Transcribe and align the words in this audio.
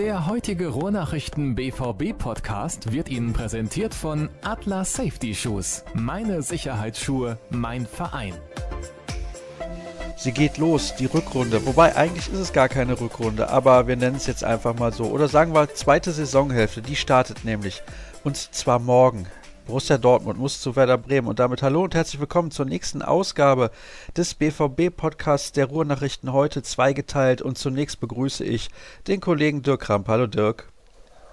Der 0.00 0.26
heutige 0.26 0.68
Ruhrnachrichten 0.68 1.54
BVB 1.54 2.16
Podcast 2.16 2.90
wird 2.90 3.10
Ihnen 3.10 3.34
präsentiert 3.34 3.92
von 3.92 4.30
Atlas 4.40 4.94
Safety 4.94 5.34
Shoes. 5.34 5.84
Meine 5.92 6.40
Sicherheitsschuhe, 6.40 7.36
mein 7.50 7.84
Verein. 7.84 8.32
Sie 10.16 10.32
geht 10.32 10.56
los, 10.56 10.94
die 10.98 11.04
Rückrunde. 11.04 11.66
Wobei 11.66 11.96
eigentlich 11.96 12.32
ist 12.32 12.38
es 12.38 12.54
gar 12.54 12.70
keine 12.70 12.98
Rückrunde, 12.98 13.50
aber 13.50 13.88
wir 13.88 13.96
nennen 13.96 14.16
es 14.16 14.26
jetzt 14.26 14.42
einfach 14.42 14.74
mal 14.74 14.90
so. 14.90 15.04
Oder 15.04 15.28
sagen 15.28 15.52
wir 15.52 15.74
zweite 15.74 16.12
Saisonhälfte, 16.12 16.80
die 16.80 16.96
startet 16.96 17.44
nämlich. 17.44 17.82
Und 18.24 18.38
zwar 18.38 18.78
morgen. 18.78 19.26
Borussia 19.70 19.98
Dortmund 19.98 20.36
muss 20.36 20.60
zu 20.60 20.74
Werder 20.74 20.98
Bremen. 20.98 21.28
Und 21.28 21.38
damit 21.38 21.62
hallo 21.62 21.84
und 21.84 21.94
herzlich 21.94 22.18
willkommen 22.18 22.50
zur 22.50 22.66
nächsten 22.66 23.02
Ausgabe 23.02 23.70
des 24.16 24.34
BVB-Podcasts 24.34 25.52
der 25.52 25.66
Ruhrnachrichten 25.66 26.32
heute 26.32 26.64
zweigeteilt. 26.64 27.40
Und 27.40 27.56
zunächst 27.56 28.00
begrüße 28.00 28.42
ich 28.42 28.70
den 29.06 29.20
Kollegen 29.20 29.62
Dirk 29.62 29.88
Ramp. 29.88 30.08
Hallo 30.08 30.26
Dirk. 30.26 30.68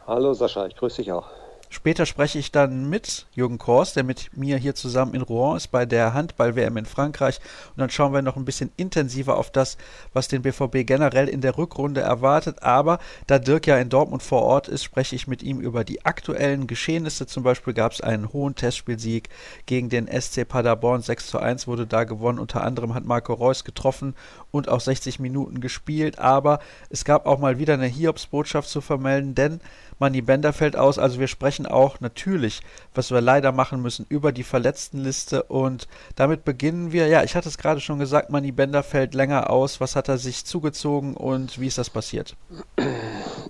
Hallo 0.06 0.36
Sascha, 0.36 0.68
ich 0.68 0.76
grüße 0.76 0.98
dich 0.98 1.12
auch. 1.12 1.26
Später 1.70 2.06
spreche 2.06 2.40
ich 2.40 2.52
dann 2.52 2.90
mit 2.90 3.28
Jürgen 3.34 3.58
Kors, 3.58 3.94
der 3.94 4.04
mit 4.04 4.36
mir 4.38 4.58
hier 4.58 4.74
zusammen 4.74 5.14
in 5.14 5.22
Rouen 5.22 5.58
ist 5.58 5.68
bei 5.68 5.86
der 5.86 6.14
Handball-WM 6.14 6.78
in 6.78 6.86
Frankreich. 6.86 7.40
Und 7.70 7.80
dann 7.80 7.90
schauen 7.90 8.14
wir 8.14 8.22
noch 8.22 8.38
ein 8.38 8.46
bisschen 8.46 8.72
intensiver 8.78 9.38
auf 9.38 9.52
das, 9.52 9.78
was 10.14 10.30
den 10.30 10.44
BVB 10.44 10.86
generell 10.86 11.28
in 11.28 11.42
der 11.42 11.58
Rückrunde 11.58 12.02
erwartet. 12.02 12.64
Aber 12.64 13.00
da 13.28 13.38
Dirk 13.38 13.68
ja 13.68 13.78
in 13.78 13.90
Dortmund 13.90 14.24
vor 14.24 14.44
Ort 14.44 14.70
ist, 14.70 14.84
spreche 14.84 15.16
ich 15.16 15.28
mit 15.28 15.44
ihm 15.44 15.60
über 15.60 15.84
die 15.84 16.06
aktuellen 16.06 16.68
Geschehnisse. 16.68 17.28
Zum 17.28 17.44
Beispiel 17.44 17.74
gab 17.74 17.92
es 17.92 18.02
einen 18.02 18.32
hohen 18.32 18.56
Testspielsieg 18.56 19.30
gegen 19.66 19.90
den 19.90 20.08
SC 20.08 20.48
Paderborn. 20.48 21.02
6 21.02 21.28
zu 21.28 21.40
1 21.40 21.68
wurde 21.68 21.86
da 21.86 22.06
gewonnen. 22.06 22.40
Unter 22.40 22.64
anderem 22.64 22.94
hat 22.94 23.04
Marco 23.04 23.34
Reus 23.34 23.66
getroffen 23.66 24.16
und 24.52 24.70
auch 24.70 24.80
60 24.80 25.20
Minuten 25.20 25.60
gespielt. 25.60 26.18
Aber 26.18 26.60
es 26.90 27.04
gab 27.04 27.26
auch 27.26 27.40
mal 27.40 27.60
wieder 27.60 27.74
eine 27.74 27.88
Hiobsbotschaft 27.88 28.70
zu 28.70 28.80
vermelden, 28.80 29.36
denn 29.36 29.60
Manny 30.00 30.22
Bender 30.22 30.54
fällt 30.54 30.76
aus. 30.76 31.00
Also 31.00 31.20
wir 31.20 31.28
sprechen 31.28 31.66
auch 31.66 32.00
natürlich, 32.00 32.62
was 32.94 33.12
wir 33.12 33.22
leider 33.22 33.52
machen 33.52 33.82
müssen, 33.82 34.06
über 34.10 34.32
die 34.32 34.44
Verletztenliste. 34.44 35.44
Und 35.44 35.88
damit 36.16 36.46
beginnen 36.46 36.92
wir. 36.92 37.08
Ja, 37.08 37.24
ich 37.24 37.36
hatte 37.36 37.50
es 37.50 37.58
gerade 37.58 37.80
schon 37.80 38.00
gesagt, 38.00 38.30
Manny 38.30 38.52
Bender 38.52 38.84
fällt 38.84 39.14
länger 39.14 39.50
aus. 39.50 39.82
Was 39.82 39.96
hat 39.96 40.10
er 40.10 40.18
sich 40.18 40.46
zugezogen 40.46 41.16
und 41.16 41.60
wie 41.60 41.68
ist 41.68 41.78
das 41.78 41.90
passiert? 41.90 42.36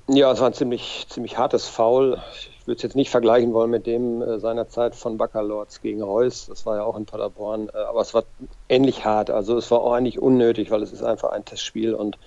Ja, 0.08 0.32
es 0.32 0.40
war 0.40 0.48
ein 0.48 0.54
ziemlich, 0.54 1.06
ziemlich 1.10 1.38
hartes 1.38 1.68
Foul. 1.68 2.22
Ich 2.32 2.68
würde 2.68 2.78
es 2.78 2.84
jetzt 2.84 2.96
nicht 2.96 3.10
vergleichen 3.10 3.54
wollen 3.54 3.72
mit 3.72 3.88
dem 3.88 4.22
äh, 4.22 4.40
seinerzeit 4.40 4.96
von 4.96 5.18
Baccalords 5.18 5.82
gegen 5.82 6.02
Reus. 6.02 6.48
Das 6.48 6.66
war 6.66 6.78
ja 6.78 6.84
auch 6.84 6.98
in 6.98 7.06
Paderborn. 7.06 7.70
Äh, 7.70 7.78
aber 7.78 8.02
es 8.02 8.14
war 8.14 8.24
ähnlich 8.68 9.06
hart. 9.06 9.30
Also 9.30 9.58
es 9.58 9.72
war 9.72 9.82
auch 9.82 9.94
eigentlich 9.94 10.20
unnötig, 10.20 10.70
weil 10.70 10.84
es 10.84 10.92
ist 10.92 11.04
einfach 11.04 11.32
ein 11.32 11.46
Testspiel 11.46 11.94
und 11.94 12.18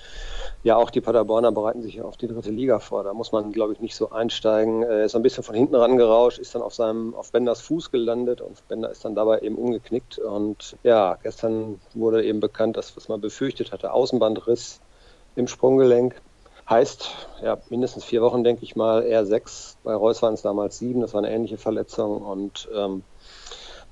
ja, 0.62 0.76
auch 0.76 0.90
die 0.90 1.00
Paderborner 1.00 1.52
bereiten 1.52 1.82
sich 1.82 2.02
auf 2.02 2.18
die 2.18 2.28
dritte 2.28 2.50
Liga 2.50 2.80
vor. 2.80 3.02
Da 3.02 3.14
muss 3.14 3.32
man, 3.32 3.50
glaube 3.52 3.72
ich, 3.72 3.80
nicht 3.80 3.94
so 3.94 4.10
einsteigen. 4.10 4.82
Er 4.82 5.04
ist 5.04 5.16
ein 5.16 5.22
bisschen 5.22 5.42
von 5.42 5.54
hinten 5.54 5.74
rangerauscht, 5.74 6.38
ist 6.38 6.54
dann 6.54 6.60
auf 6.60 6.74
seinem, 6.74 7.14
auf 7.14 7.32
Benders 7.32 7.62
Fuß 7.62 7.90
gelandet 7.90 8.42
und 8.42 8.66
Bender 8.68 8.90
ist 8.90 9.04
dann 9.04 9.14
dabei 9.14 9.40
eben 9.40 9.56
umgeknickt. 9.56 10.18
Und 10.18 10.76
ja, 10.82 11.16
gestern 11.22 11.80
wurde 11.94 12.24
eben 12.24 12.40
bekannt, 12.40 12.76
dass 12.76 12.94
was 12.96 13.08
man 13.08 13.22
befürchtet 13.22 13.72
hatte, 13.72 13.92
Außenbandriss 13.92 14.80
im 15.34 15.48
Sprunggelenk. 15.48 16.20
Heißt, 16.68 17.08
ja, 17.42 17.58
mindestens 17.70 18.04
vier 18.04 18.20
Wochen, 18.20 18.44
denke 18.44 18.62
ich 18.62 18.76
mal, 18.76 19.02
eher 19.02 19.24
sechs. 19.24 19.78
Bei 19.82 19.94
Reus 19.94 20.20
waren 20.22 20.34
es 20.34 20.42
damals 20.42 20.78
sieben, 20.78 21.00
das 21.00 21.14
war 21.14 21.22
eine 21.22 21.32
ähnliche 21.34 21.58
Verletzung 21.58 22.22
und 22.22 22.68
ähm, 22.76 23.02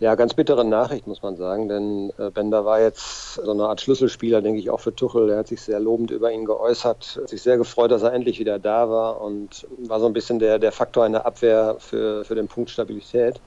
ja, 0.00 0.14
ganz 0.14 0.34
bittere 0.34 0.64
Nachricht, 0.64 1.06
muss 1.06 1.22
man 1.22 1.36
sagen, 1.36 1.68
denn 1.68 2.12
äh, 2.18 2.30
Bender 2.30 2.64
war 2.64 2.80
jetzt 2.80 3.34
so 3.34 3.50
eine 3.50 3.64
Art 3.64 3.80
Schlüsselspieler, 3.80 4.42
denke 4.42 4.60
ich, 4.60 4.70
auch 4.70 4.80
für 4.80 4.94
Tuchel. 4.94 5.28
Er 5.30 5.38
hat 5.38 5.48
sich 5.48 5.60
sehr 5.60 5.80
lobend 5.80 6.12
über 6.12 6.30
ihn 6.30 6.44
geäußert, 6.44 7.18
hat 7.20 7.28
sich 7.28 7.42
sehr 7.42 7.58
gefreut, 7.58 7.90
dass 7.90 8.02
er 8.02 8.12
endlich 8.12 8.38
wieder 8.38 8.60
da 8.60 8.88
war 8.88 9.20
und 9.20 9.66
war 9.78 9.98
so 9.98 10.06
ein 10.06 10.12
bisschen 10.12 10.38
der, 10.38 10.60
der 10.60 10.70
Faktor 10.70 11.04
in 11.04 11.12
der 11.12 11.26
Abwehr 11.26 11.76
für, 11.80 12.24
für 12.24 12.36
den 12.36 12.46
Punkt 12.46 12.70
Stabilität. 12.70 13.40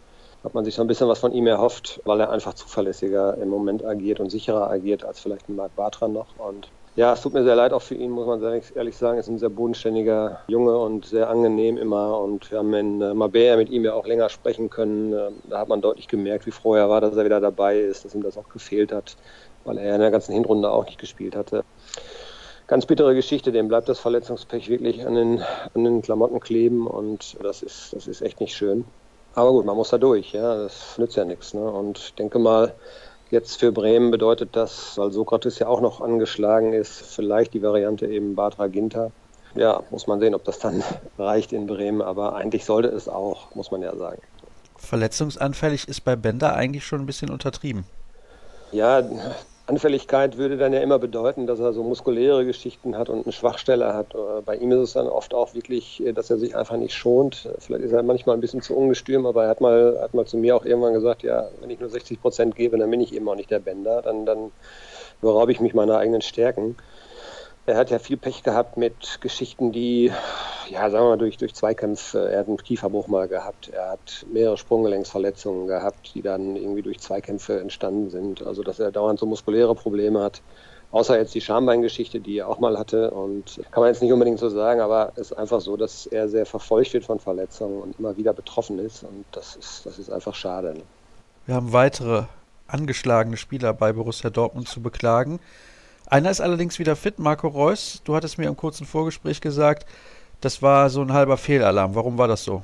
Hat 0.43 0.53
man 0.53 0.65
sich 0.65 0.75
so 0.75 0.81
ein 0.81 0.87
bisschen 0.87 1.07
was 1.07 1.19
von 1.19 1.31
ihm 1.33 1.47
erhofft, 1.47 2.01
weil 2.03 2.19
er 2.19 2.31
einfach 2.31 2.53
zuverlässiger 2.55 3.37
im 3.37 3.47
Moment 3.49 3.85
agiert 3.85 4.19
und 4.19 4.29
sicherer 4.29 4.69
agiert 4.69 5.05
als 5.05 5.19
vielleicht 5.19 5.47
ein 5.47 5.55
Marc 5.55 5.75
Bartra 5.75 6.07
noch. 6.07 6.35
Und 6.37 6.71
ja, 6.95 7.13
es 7.13 7.21
tut 7.21 7.33
mir 7.33 7.43
sehr 7.43 7.55
leid 7.55 7.71
auch 7.71 7.81
für 7.81 7.95
ihn, 7.95 8.11
muss 8.11 8.27
man 8.27 8.41
ehrlich 8.41 8.97
sagen. 8.97 9.17
Er 9.17 9.21
ist 9.21 9.29
ein 9.29 9.37
sehr 9.37 9.49
bodenständiger 9.49 10.41
Junge 10.47 10.77
und 10.77 11.05
sehr 11.05 11.29
angenehm 11.29 11.77
immer. 11.77 12.19
Und 12.19 12.51
wir 12.51 12.57
haben 12.57 12.73
in 12.73 13.01
äh, 13.01 13.13
Mabea 13.13 13.55
mit 13.55 13.69
ihm 13.69 13.85
ja 13.85 13.93
auch 13.93 14.05
länger 14.05 14.27
sprechen 14.27 14.69
können. 14.69 15.13
Ähm, 15.13 15.35
da 15.49 15.59
hat 15.59 15.69
man 15.69 15.81
deutlich 15.81 16.09
gemerkt, 16.09 16.45
wie 16.45 16.51
froh 16.51 16.75
er 16.75 16.89
war, 16.89 16.99
dass 16.99 17.15
er 17.15 17.23
wieder 17.23 17.39
dabei 17.39 17.79
ist, 17.79 18.03
dass 18.03 18.13
ihm 18.13 18.23
das 18.23 18.37
auch 18.37 18.49
gefehlt 18.49 18.91
hat, 18.91 19.15
weil 19.63 19.77
er 19.77 19.95
in 19.95 20.01
der 20.01 20.11
ganzen 20.11 20.33
Hinrunde 20.33 20.69
auch 20.69 20.85
nicht 20.85 20.99
gespielt 20.99 21.35
hatte. 21.35 21.63
Ganz 22.67 22.85
bittere 22.85 23.15
Geschichte, 23.15 23.51
dem 23.53 23.69
bleibt 23.69 23.87
das 23.87 23.99
Verletzungspech 23.99 24.69
wirklich 24.69 25.05
an 25.05 25.15
den, 25.15 25.43
an 25.73 25.83
den 25.83 26.01
Klamotten 26.01 26.39
kleben 26.39 26.87
und 26.87 27.37
das 27.41 27.63
ist, 27.63 27.93
das 27.93 28.07
ist 28.07 28.21
echt 28.21 28.39
nicht 28.39 28.55
schön. 28.55 28.85
Aber 29.33 29.51
gut, 29.51 29.65
man 29.65 29.77
muss 29.77 29.89
da 29.89 29.97
durch, 29.97 30.33
ja, 30.33 30.55
das 30.55 30.97
nützt 30.97 31.15
ja 31.15 31.23
nichts. 31.23 31.53
Ne? 31.53 31.63
Und 31.63 31.97
ich 31.97 32.13
denke 32.15 32.37
mal, 32.37 32.73
Jetzt 33.31 33.61
für 33.61 33.71
Bremen 33.71 34.11
bedeutet 34.11 34.49
das, 34.57 34.97
weil 34.97 35.13
Sokrates 35.13 35.57
ja 35.57 35.67
auch 35.67 35.79
noch 35.79 36.01
angeschlagen 36.01 36.73
ist, 36.73 37.01
vielleicht 37.01 37.53
die 37.53 37.63
Variante 37.63 38.05
eben 38.05 38.35
Batra 38.35 38.67
Ginter. 38.67 39.11
Ja, 39.55 39.83
muss 39.89 40.05
man 40.05 40.19
sehen, 40.19 40.35
ob 40.35 40.43
das 40.43 40.59
dann 40.59 40.83
reicht 41.17 41.53
in 41.53 41.65
Bremen, 41.65 42.01
aber 42.01 42.35
eigentlich 42.35 42.65
sollte 42.65 42.89
es 42.89 43.07
auch, 43.07 43.55
muss 43.55 43.71
man 43.71 43.81
ja 43.81 43.95
sagen. 43.95 44.21
Verletzungsanfällig 44.75 45.87
ist 45.87 46.01
bei 46.01 46.17
Bender 46.17 46.55
eigentlich 46.55 46.85
schon 46.85 46.99
ein 46.99 47.05
bisschen 47.05 47.29
untertrieben. 47.29 47.85
Ja, 48.73 49.01
Anfälligkeit 49.71 50.37
würde 50.37 50.57
dann 50.57 50.73
ja 50.73 50.81
immer 50.81 50.99
bedeuten, 50.99 51.47
dass 51.47 51.61
er 51.61 51.71
so 51.71 51.81
muskuläre 51.81 52.45
Geschichten 52.45 52.97
hat 52.97 53.07
und 53.07 53.23
eine 53.23 53.31
Schwachstelle 53.31 53.93
hat. 53.93 54.13
Äh, 54.13 54.41
bei 54.45 54.57
ihm 54.57 54.69
ist 54.73 54.79
es 54.79 54.93
dann 54.93 55.07
oft 55.07 55.33
auch 55.33 55.53
wirklich, 55.53 56.05
äh, 56.05 56.11
dass 56.11 56.29
er 56.29 56.37
sich 56.37 56.57
einfach 56.57 56.75
nicht 56.75 56.93
schont. 56.93 57.49
Vielleicht 57.59 57.85
ist 57.85 57.93
er 57.93 58.03
manchmal 58.03 58.35
ein 58.35 58.41
bisschen 58.41 58.61
zu 58.61 58.75
ungestüm, 58.75 59.25
aber 59.25 59.45
er 59.45 59.49
hat 59.49 59.61
mal, 59.61 59.97
hat 60.01 60.13
mal 60.13 60.25
zu 60.25 60.35
mir 60.35 60.57
auch 60.57 60.65
irgendwann 60.65 60.93
gesagt, 60.93 61.23
ja, 61.23 61.47
wenn 61.61 61.69
ich 61.69 61.79
nur 61.79 61.89
60 61.89 62.21
Prozent 62.21 62.55
gebe, 62.57 62.77
dann 62.77 62.91
bin 62.91 62.99
ich 62.99 63.15
eben 63.15 63.29
auch 63.29 63.35
nicht 63.35 63.49
der 63.49 63.59
Bänder, 63.59 64.01
dann, 64.01 64.25
dann 64.25 64.51
beraube 65.21 65.53
ich 65.53 65.61
mich 65.61 65.73
meiner 65.73 65.97
eigenen 65.97 66.21
Stärken 66.21 66.75
er 67.65 67.77
hat 67.77 67.89
ja 67.91 67.99
viel 67.99 68.17
Pech 68.17 68.43
gehabt 68.43 68.77
mit 68.77 69.19
Geschichten, 69.21 69.71
die, 69.71 70.11
ja, 70.69 70.89
sagen 70.89 71.05
wir 71.05 71.09
mal, 71.09 71.17
durch, 71.17 71.37
durch 71.37 71.53
Zweikämpfe, 71.53 72.31
er 72.31 72.39
hat 72.39 72.47
einen 72.47 72.57
Kieferbruch 72.57 73.07
mal 73.07 73.27
gehabt, 73.27 73.69
er 73.69 73.91
hat 73.91 74.25
mehrere 74.31 74.57
Sprunggelenksverletzungen 74.57 75.67
gehabt, 75.67 76.13
die 76.15 76.21
dann 76.21 76.55
irgendwie 76.55 76.81
durch 76.81 76.99
Zweikämpfe 76.99 77.59
entstanden 77.59 78.09
sind. 78.09 78.41
Also, 78.43 78.63
dass 78.63 78.79
er 78.79 78.91
dauernd 78.91 79.19
so 79.19 79.25
muskuläre 79.25 79.75
Probleme 79.75 80.21
hat. 80.21 80.41
Außer 80.91 81.17
jetzt 81.17 81.33
die 81.33 81.41
Schambeingeschichte, 81.41 82.19
die 82.19 82.39
er 82.39 82.49
auch 82.49 82.59
mal 82.59 82.77
hatte. 82.77 83.11
Und 83.11 83.61
kann 83.71 83.81
man 83.81 83.93
jetzt 83.93 84.01
nicht 84.01 84.11
unbedingt 84.11 84.39
so 84.39 84.49
sagen, 84.49 84.81
aber 84.81 85.13
es 85.15 85.31
ist 85.31 85.33
einfach 85.33 85.61
so, 85.61 85.77
dass 85.77 86.05
er 86.05 86.27
sehr 86.27 86.45
verfolgt 86.45 86.93
wird 86.93 87.05
von 87.05 87.19
Verletzungen 87.19 87.81
und 87.81 87.97
immer 87.97 88.17
wieder 88.17 88.33
betroffen 88.33 88.77
ist. 88.79 89.03
Und 89.03 89.23
das 89.31 89.55
ist, 89.55 89.85
das 89.85 89.99
ist 89.99 90.11
einfach 90.11 90.35
schade. 90.35 90.75
Wir 91.45 91.55
haben 91.55 91.71
weitere 91.71 92.23
angeschlagene 92.67 93.37
Spieler 93.37 93.73
bei 93.73 93.93
Borussia 93.93 94.29
Dortmund 94.29 94.67
zu 94.67 94.81
beklagen. 94.81 95.39
Einer 96.11 96.29
ist 96.29 96.41
allerdings 96.41 96.77
wieder 96.77 96.97
fit, 96.97 97.19
Marco 97.19 97.47
Reus. 97.47 98.01
Du 98.03 98.15
hattest 98.15 98.37
mir 98.37 98.47
im 98.49 98.57
kurzen 98.57 98.85
Vorgespräch 98.85 99.39
gesagt, 99.39 99.85
das 100.41 100.61
war 100.61 100.89
so 100.89 100.99
ein 100.99 101.13
halber 101.13 101.37
Fehlalarm. 101.37 101.95
Warum 101.95 102.17
war 102.17 102.27
das 102.27 102.43
so? 102.43 102.63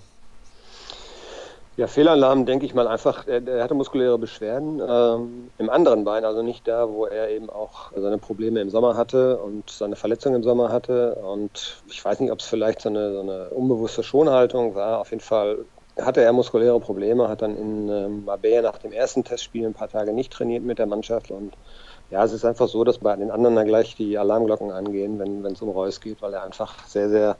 Ja, 1.77 1.87
Fehlalarm 1.87 2.45
denke 2.45 2.65
ich 2.65 2.73
mal 2.73 2.89
einfach, 2.89 3.25
er, 3.25 3.47
er 3.47 3.63
hatte 3.63 3.73
muskuläre 3.73 4.17
Beschwerden 4.17 4.81
ähm, 4.85 5.49
im 5.59 5.69
anderen 5.69 6.03
Bein, 6.03 6.25
also 6.25 6.41
nicht 6.41 6.67
da, 6.67 6.89
wo 6.89 7.05
er 7.05 7.29
eben 7.29 7.49
auch 7.49 7.93
seine 7.95 8.17
Probleme 8.17 8.59
im 8.59 8.69
Sommer 8.69 8.97
hatte 8.97 9.37
und 9.37 9.69
seine 9.69 9.95
Verletzung 9.95 10.35
im 10.35 10.43
Sommer 10.43 10.69
hatte. 10.69 11.15
Und 11.15 11.81
ich 11.87 12.03
weiß 12.03 12.19
nicht, 12.19 12.33
ob 12.33 12.39
es 12.39 12.47
vielleicht 12.47 12.81
so 12.81 12.89
eine, 12.89 13.13
so 13.13 13.21
eine 13.21 13.49
unbewusste 13.51 14.03
Schonhaltung 14.03 14.75
war. 14.75 14.99
Auf 14.99 15.11
jeden 15.11 15.23
Fall 15.23 15.59
hatte 16.01 16.21
er 16.21 16.33
muskuläre 16.33 16.81
Probleme, 16.81 17.29
hat 17.29 17.41
dann 17.41 17.55
in 17.55 17.87
ähm, 17.87 18.25
Marbella 18.25 18.71
nach 18.73 18.79
dem 18.79 18.91
ersten 18.91 19.23
Testspiel 19.23 19.65
ein 19.65 19.73
paar 19.73 19.87
Tage 19.87 20.11
nicht 20.11 20.33
trainiert 20.33 20.63
mit 20.63 20.79
der 20.79 20.85
Mannschaft 20.85 21.31
und 21.31 21.53
ja, 22.09 22.23
es 22.23 22.31
ist 22.31 22.45
einfach 22.45 22.67
so, 22.67 22.83
dass 22.83 22.99
bei 22.99 23.15
den 23.15 23.31
anderen 23.31 23.55
dann 23.55 23.67
gleich 23.67 23.95
die 23.95 24.17
Alarmglocken 24.17 24.71
angehen, 24.71 25.19
wenn 25.19 25.45
es 25.45 25.61
um 25.61 25.69
Reus 25.69 25.99
geht, 25.99 26.21
weil 26.21 26.33
er 26.33 26.43
einfach 26.43 26.87
sehr, 26.87 27.09
sehr 27.09 27.37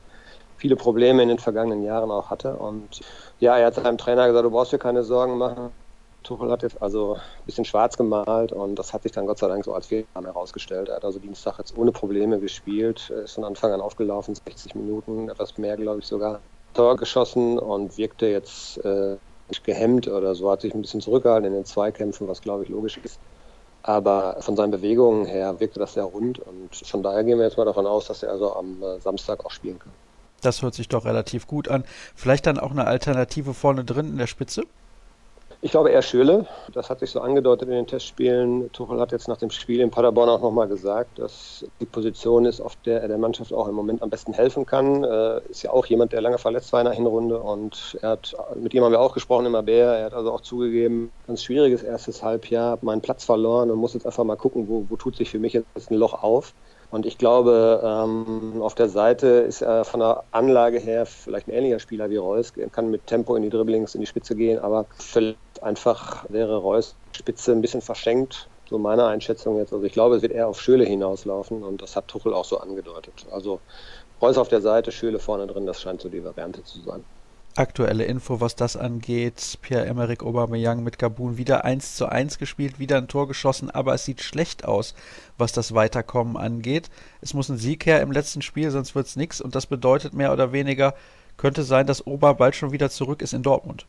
viele 0.58 0.76
Probleme 0.76 1.22
in 1.22 1.30
den 1.30 1.40
vergangenen 1.40 1.84
Jahren 1.84 2.12
auch 2.12 2.30
hatte. 2.30 2.56
Und 2.56 3.02
ja, 3.40 3.58
er 3.58 3.68
hat 3.68 3.76
seinem 3.76 3.98
Trainer 3.98 4.28
gesagt, 4.28 4.46
du 4.46 4.52
brauchst 4.52 4.74
dir 4.74 4.80
keine 4.80 5.04
Sorgen 5.04 5.38
machen. 5.38 5.72
Tuchel 6.24 6.52
hat 6.52 6.64
jetzt 6.64 6.82
also 6.82 7.14
ein 7.14 7.46
bisschen 7.46 7.64
schwarz 7.64 7.96
gemalt 7.96 8.52
und 8.52 8.76
das 8.76 8.92
hat 8.92 9.04
sich 9.04 9.14
dann 9.14 9.28
Gott 9.28 9.38
sei 9.38 9.48
Dank 9.48 9.64
so 9.64 9.74
als 9.74 9.88
Fehler 9.88 10.06
herausgestellt. 10.16 10.90
Er 10.90 10.98
hat 10.98 11.06
also 11.06 11.20
Dienstag 11.20 11.58
jetzt 11.60 11.78
ohne 11.78 11.92
Probleme 11.94 12.40
gespielt, 12.40 13.10
ist 13.10 13.36
von 13.36 13.46
Anfang 13.46 13.72
an 13.72 13.80
aufgelaufen, 13.80 14.36
60 14.36 14.76
Minuten, 14.76 15.30
etwas 15.30 15.58
mehr, 15.58 15.78
glaube 15.78 16.00
ich 16.00 16.06
sogar. 16.06 16.42
Tor 16.74 16.98
geschossen 16.98 17.58
und 17.58 17.98
wirkte 17.98 18.28
jetzt 18.28 18.84
äh, 18.84 19.18
gehemmt 19.64 20.08
oder 20.10 20.36
so, 20.36 20.52
hat 20.52 20.62
sich 20.62 20.74
ein 20.74 20.82
bisschen 20.82 21.00
zurückgehalten 21.00 21.46
in 21.46 21.54
den 21.54 21.66
Zweikämpfen, 21.66 22.28
was 22.28 22.42
glaube 22.42 22.64
ich 22.64 22.70
logisch 22.70 22.98
ist. 22.98 23.20
Aber 23.88 24.36
von 24.42 24.58
seinen 24.58 24.72
Bewegungen 24.72 25.26
her 25.26 25.62
wirkte 25.62 25.80
das 25.80 25.94
sehr 25.94 26.04
rund 26.04 26.40
und 26.40 26.76
von 26.76 27.02
daher 27.04 27.24
gehen 27.24 27.38
wir 27.38 27.46
jetzt 27.46 27.58
mal 27.58 27.64
davon 27.64 27.88
aus, 27.88 28.08
dass 28.08 28.22
er 28.22 28.32
also 28.32 28.54
am 28.54 28.84
äh, 28.84 29.00
Samstag 29.00 29.46
auch 29.46 29.52
spielen 29.52 29.80
kann. 29.80 29.94
Das 30.42 30.62
hört 30.62 30.74
sich 30.74 30.90
doch 30.90 31.06
relativ 31.06 31.48
gut 31.48 31.70
an. 31.70 31.86
Vielleicht 32.14 32.48
dann 32.48 32.60
auch 32.60 32.72
eine 32.72 32.86
Alternative 32.86 33.54
vorne 33.54 33.86
drin 33.86 34.10
in 34.10 34.18
der 34.18 34.28
Spitze? 34.28 34.64
Ich 35.62 35.72
glaube 35.72 35.90
eher 35.90 36.04
Schöle. 36.04 36.46
Das 36.72 36.92
hat 36.92 37.00
sich 37.00 37.10
so 37.10 37.20
angedeutet 37.20 37.68
in 37.68 37.74
den 37.74 37.88
Testspielen. 37.88 38.72
Tuchel 38.74 39.00
hat 39.00 39.12
jetzt 39.12 39.28
nach 39.28 39.38
dem 39.38 39.50
Spiel 39.50 39.82
in 39.82 39.90
Paderborn 39.90 40.30
auch 40.30 40.42
nochmal 40.42 40.68
gesagt, 40.68 41.18
dass 41.18 41.66
die 41.82 41.86
Position 41.88 42.46
ist, 42.46 42.62
auf 42.62 42.76
der 42.86 43.02
er 43.02 43.08
der 43.08 43.18
Mannschaft 43.18 43.52
auch 43.52 43.68
im 43.68 43.74
Moment 43.74 44.04
am 44.04 44.12
besten 44.12 44.34
helfen 44.34 44.68
kann. 44.68 45.04
Äh, 45.04 45.42
ist 45.50 45.64
ja 45.64 45.72
auch 45.72 45.88
jemand, 45.88 46.14
der 46.14 46.22
lange 46.22 46.38
verletzt 46.38 46.72
war 46.74 46.82
in 46.82 46.86
der 46.86 46.94
Hinrunde 46.94 47.40
und 47.40 47.98
er 48.04 48.12
hat, 48.12 48.36
mit 48.56 48.76
ihm 48.76 48.84
haben 48.84 48.92
wir 48.92 49.02
auch 49.02 49.16
gesprochen, 49.16 49.48
immer 49.48 49.64
Bär. 49.64 49.94
Er 49.94 50.06
hat 50.06 50.14
also 50.14 50.32
auch 50.32 50.42
zugegeben, 50.42 51.12
ganz 51.26 51.42
schwieriges 51.42 51.82
erstes 51.82 52.22
Halbjahr, 52.22 52.70
habe 52.72 52.86
meinen 52.86 53.02
Platz 53.02 53.26
verloren 53.26 53.72
und 53.72 53.80
muss 53.80 53.96
jetzt 53.96 54.06
einfach 54.06 54.24
mal 54.24 54.38
gucken, 54.38 54.68
wo, 54.68 54.86
wo 54.88 54.96
tut 54.96 55.16
sich 55.16 55.32
für 55.32 55.40
mich 55.40 55.54
jetzt 55.54 55.90
ein 55.90 55.96
Loch 55.96 56.22
auf. 56.22 56.54
Und 56.90 57.06
ich 57.06 57.18
glaube, 57.18 57.82
ähm, 57.84 58.62
auf 58.62 58.74
der 58.74 58.88
Seite 58.88 59.28
ist 59.28 59.62
er 59.62 59.84
von 59.84 60.00
der 60.00 60.24
Anlage 60.32 60.80
her 60.80 61.06
vielleicht 61.06 61.48
ein 61.48 61.52
ähnlicher 61.52 61.80
Spieler 61.80 62.10
wie 62.10 62.16
Reus. 62.18 62.52
Er 62.56 62.70
kann 62.70 62.90
mit 62.90 63.08
Tempo 63.08 63.36
in 63.36 63.44
die 63.44 63.50
Dribblings, 63.50 63.94
in 63.94 64.02
die 64.02 64.08
Spitze 64.08 64.36
gehen, 64.36 64.60
aber 64.60 64.88
vielleicht 64.98 65.40
einfach 65.62 66.26
wäre 66.30 66.58
Reus 66.58 66.98
Spitze 67.16 67.52
ein 67.52 67.62
bisschen 67.62 67.82
verschenkt. 67.82 68.50
So 68.70 68.80
meine 68.80 69.06
Einschätzung 69.06 69.58
jetzt. 69.58 69.74
Also 69.74 69.86
ich 69.86 69.94
glaube, 69.94 70.16
es 70.16 70.22
wird 70.22 70.32
eher 70.34 70.48
auf 70.48 70.62
Schöle 70.62 70.86
hinauslaufen 70.86 71.64
und 71.64 71.82
das 71.82 71.96
hat 71.98 72.08
Tuchel 72.08 72.34
auch 72.34 72.46
so 72.46 72.58
angedeutet. 72.60 73.26
Also 73.32 73.62
Reus 74.22 74.38
auf 74.38 74.48
der 74.50 74.62
Seite, 74.62 74.92
Schöle 74.92 75.20
vorne 75.20 75.48
drin, 75.48 75.66
das 75.66 75.82
scheint 75.82 76.02
so 76.02 76.10
die 76.10 76.24
Variante 76.24 76.64
zu 76.64 76.82
sein 76.82 77.06
aktuelle 77.58 78.06
Info, 78.06 78.40
was 78.40 78.56
das 78.56 78.78
angeht. 78.78 79.58
Pierre-Emerick 79.62 80.24
Aubameyang 80.24 80.84
mit 80.84 81.00
Gabun 81.00 81.38
wieder 81.38 81.66
1 81.66 81.96
zu 81.96 82.08
1 82.08 82.38
gespielt, 82.38 82.80
wieder 82.80 82.98
ein 82.98 83.08
Tor 83.08 83.28
geschossen, 83.28 83.72
aber 83.72 83.94
es 83.94 84.06
sieht 84.06 84.22
schlecht 84.22 84.66
aus, 84.66 84.94
was 85.38 85.52
das 85.52 85.74
Weiterkommen 85.74 86.38
angeht. 86.38 86.90
Es 87.22 87.34
muss 87.34 87.50
ein 87.50 87.58
Sieg 87.58 87.86
her 87.86 88.02
im 88.02 88.12
letzten 88.12 88.42
Spiel, 88.42 88.72
sonst 88.72 88.96
wird 88.96 89.08
es 89.08 89.16
nichts 89.16 89.42
und 89.42 89.56
das 89.56 89.66
bedeutet 89.66 90.14
mehr 90.14 90.34
oder 90.34 90.52
weniger, 90.52 90.94
könnte 91.38 91.64
sein, 91.64 91.88
dass 91.88 92.06
Ober 92.06 92.34
bald 92.34 92.56
schon 92.56 92.72
wieder 92.72 92.90
zurück 92.90 93.22
ist 93.22 93.34
in 93.34 93.44
Dortmund. 93.44 93.86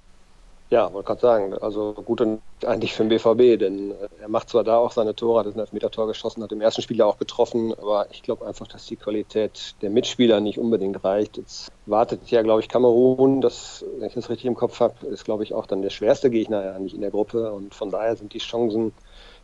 Ja, 0.71 0.93
wollte 0.93 1.07
gerade 1.07 1.21
sagen, 1.23 1.55
also 1.55 1.95
gut 1.95 2.21
und 2.21 2.43
eigentlich 2.67 2.93
für 2.93 3.03
den 3.03 3.09
BVB, 3.09 3.59
denn 3.59 3.91
äh, 3.93 4.09
er 4.19 4.29
macht 4.29 4.51
zwar 4.51 4.65
da 4.65 4.77
auch 4.77 4.93
seine 4.93 5.15
Tore, 5.15 5.41
hat 5.41 5.47
ein 5.47 5.59
Elfmeter-Tor 5.59 6.07
geschossen, 6.09 6.43
hat 6.43 6.53
im 6.53 6.61
ersten 6.61 6.83
Spiel 6.83 6.99
ja 6.99 7.07
auch 7.07 7.17
getroffen, 7.17 7.73
aber 7.73 8.11
ich 8.11 8.23
glaube 8.23 8.47
einfach, 8.47 8.67
dass 8.67 8.85
die 8.85 8.97
Qualität 8.99 9.77
der 9.81 9.89
Mitspieler 9.89 10.41
nicht 10.41 10.59
unbedingt 10.59 11.03
reicht. 11.05 11.39
Jetzt 11.39 11.69
wartet 11.87 12.31
ja, 12.31 12.43
glaube 12.43 12.61
ich, 12.61 12.69
Kamerun, 12.69 13.41
das, 13.41 13.83
wenn 13.97 14.09
ich 14.09 14.15
das 14.15 14.29
richtig 14.29 14.45
im 14.45 14.55
Kopf 14.57 14.79
habe, 14.81 15.07
ist, 15.07 15.25
glaube 15.25 15.43
ich, 15.43 15.55
auch 15.55 15.65
dann 15.67 15.81
der 15.81 15.89
schwerste 15.91 16.29
Gegner 16.29 16.63
ja 16.63 16.79
nicht 16.79 16.95
in 16.95 17.01
der 17.01 17.11
Gruppe 17.13 17.51
und 17.53 17.75
von 17.75 17.91
daher 17.91 18.17
sind 18.17 18.35
die 18.35 18.39
Chancen 18.39 18.93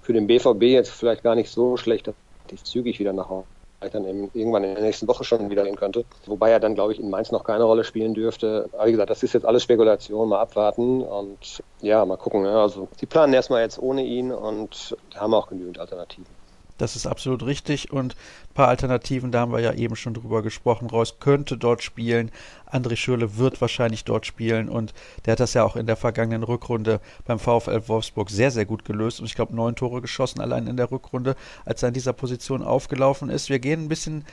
für 0.03 0.13
den 0.13 0.27
BVB 0.27 0.65
jetzt 0.65 0.91
vielleicht 0.91 1.23
gar 1.23 1.37
nicht 1.37 1.51
so 1.51 1.79
schlecht, 1.79 2.07
dass 2.07 2.17
die 2.51 2.57
zügig 2.63 2.99
wieder 2.99 3.15
nach 3.15 3.31
Hause 3.31 3.49
vielleicht 3.85 3.95
dann 3.95 4.07
eben 4.07 4.31
irgendwann 4.33 4.65
in 4.65 4.75
der 4.75 4.83
nächsten 4.83 5.07
Woche 5.09 5.25
schon 5.25 5.51
wieder 5.51 5.65
gehen 5.65 5.77
könnte. 5.77 6.05
Wobei 6.27 6.51
er 6.51 6.61
dann, 6.61 6.75
glaube 6.75 6.93
ich, 6.93 7.01
in 7.01 7.11
Mainz 7.11 7.31
noch 7.31 7.45
keine 7.45 7.65
Rolle 7.65 7.85
spielen 7.85 8.15
dürfte. 8.15 8.69
Aber 8.73 8.87
wie 8.87 8.93
gesagt, 8.93 9.11
das 9.11 9.23
ist 9.23 9.35
jetzt 9.35 9.45
alles 9.45 9.63
Spekulation, 9.63 10.29
mal 10.29 10.41
abwarten 10.41 11.03
und 11.03 11.63
ja, 11.81 12.05
mal 12.05 12.17
gucken. 12.17 12.43
Ne? 12.43 12.59
Also 12.59 12.89
sie 12.99 13.07
planen 13.07 13.35
erstmal 13.35 13.63
jetzt 13.63 13.79
ohne 13.79 14.03
ihn 14.03 14.33
und 14.33 14.97
haben 15.15 15.35
auch 15.35 15.49
genügend 15.49 15.79
Alternativen. 15.79 16.27
Das 16.77 16.97
ist 16.97 17.07
absolut 17.07 17.45
richtig 17.45 17.93
und 17.93 18.15
ein 18.15 18.55
paar 18.55 18.69
Alternativen, 18.69 19.31
da 19.31 19.41
haben 19.41 19.53
wir 19.53 19.61
ja 19.61 19.73
eben 19.75 19.95
schon 19.95 20.15
drüber 20.15 20.43
gesprochen. 20.43 20.91
Reus 20.91 21.21
könnte 21.21 21.57
dort 21.57 21.83
spielen, 21.83 22.33
André 22.71 22.97
Schürle 22.97 23.37
wird 23.37 23.61
wahrscheinlich 23.61 24.05
dort 24.05 24.27
spielen 24.27 24.69
und 24.69 24.93
der 25.25 25.33
hat 25.33 25.41
das 25.41 25.55
ja 25.55 25.63
auch 25.63 25.77
in 25.77 25.87
der 25.87 25.97
vergangenen 25.97 26.43
Rückrunde 26.43 27.01
beim 27.27 27.39
VfL 27.39 27.87
Wolfsburg 27.87 28.29
sehr, 28.29 28.51
sehr 28.51 28.65
gut 28.65 28.85
gelöst 28.85 29.21
und 29.21 29.27
ich 29.27 29.37
glaube 29.37 29.55
neun 29.55 29.77
Tore 29.77 30.01
geschossen 30.01 30.41
allein 30.41 30.67
in 30.67 30.77
der 30.77 30.91
Rückrunde, 30.91 31.37
als 31.65 31.83
er 31.83 31.89
in 31.89 31.95
dieser 31.95 32.13
Position 32.13 32.63
aufgelaufen 32.63 33.31
ist. 33.31 33.51
Wir 33.51 33.61
gehen 33.61 33.85
ein 33.85 33.89
bisschen 33.89 34.25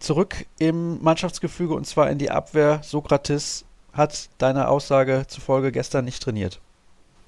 zurück 0.00 0.46
im 0.58 1.00
Mannschaftsgefüge 1.02 1.74
und 1.74 1.86
zwar 1.86 2.10
in 2.10 2.18
die 2.18 2.30
Abwehr. 2.30 2.80
Sokrates 2.82 3.64
hat 3.92 4.28
deiner 4.38 4.68
Aussage 4.68 5.26
zufolge 5.28 5.70
gestern 5.70 6.04
nicht 6.04 6.22
trainiert. 6.22 6.60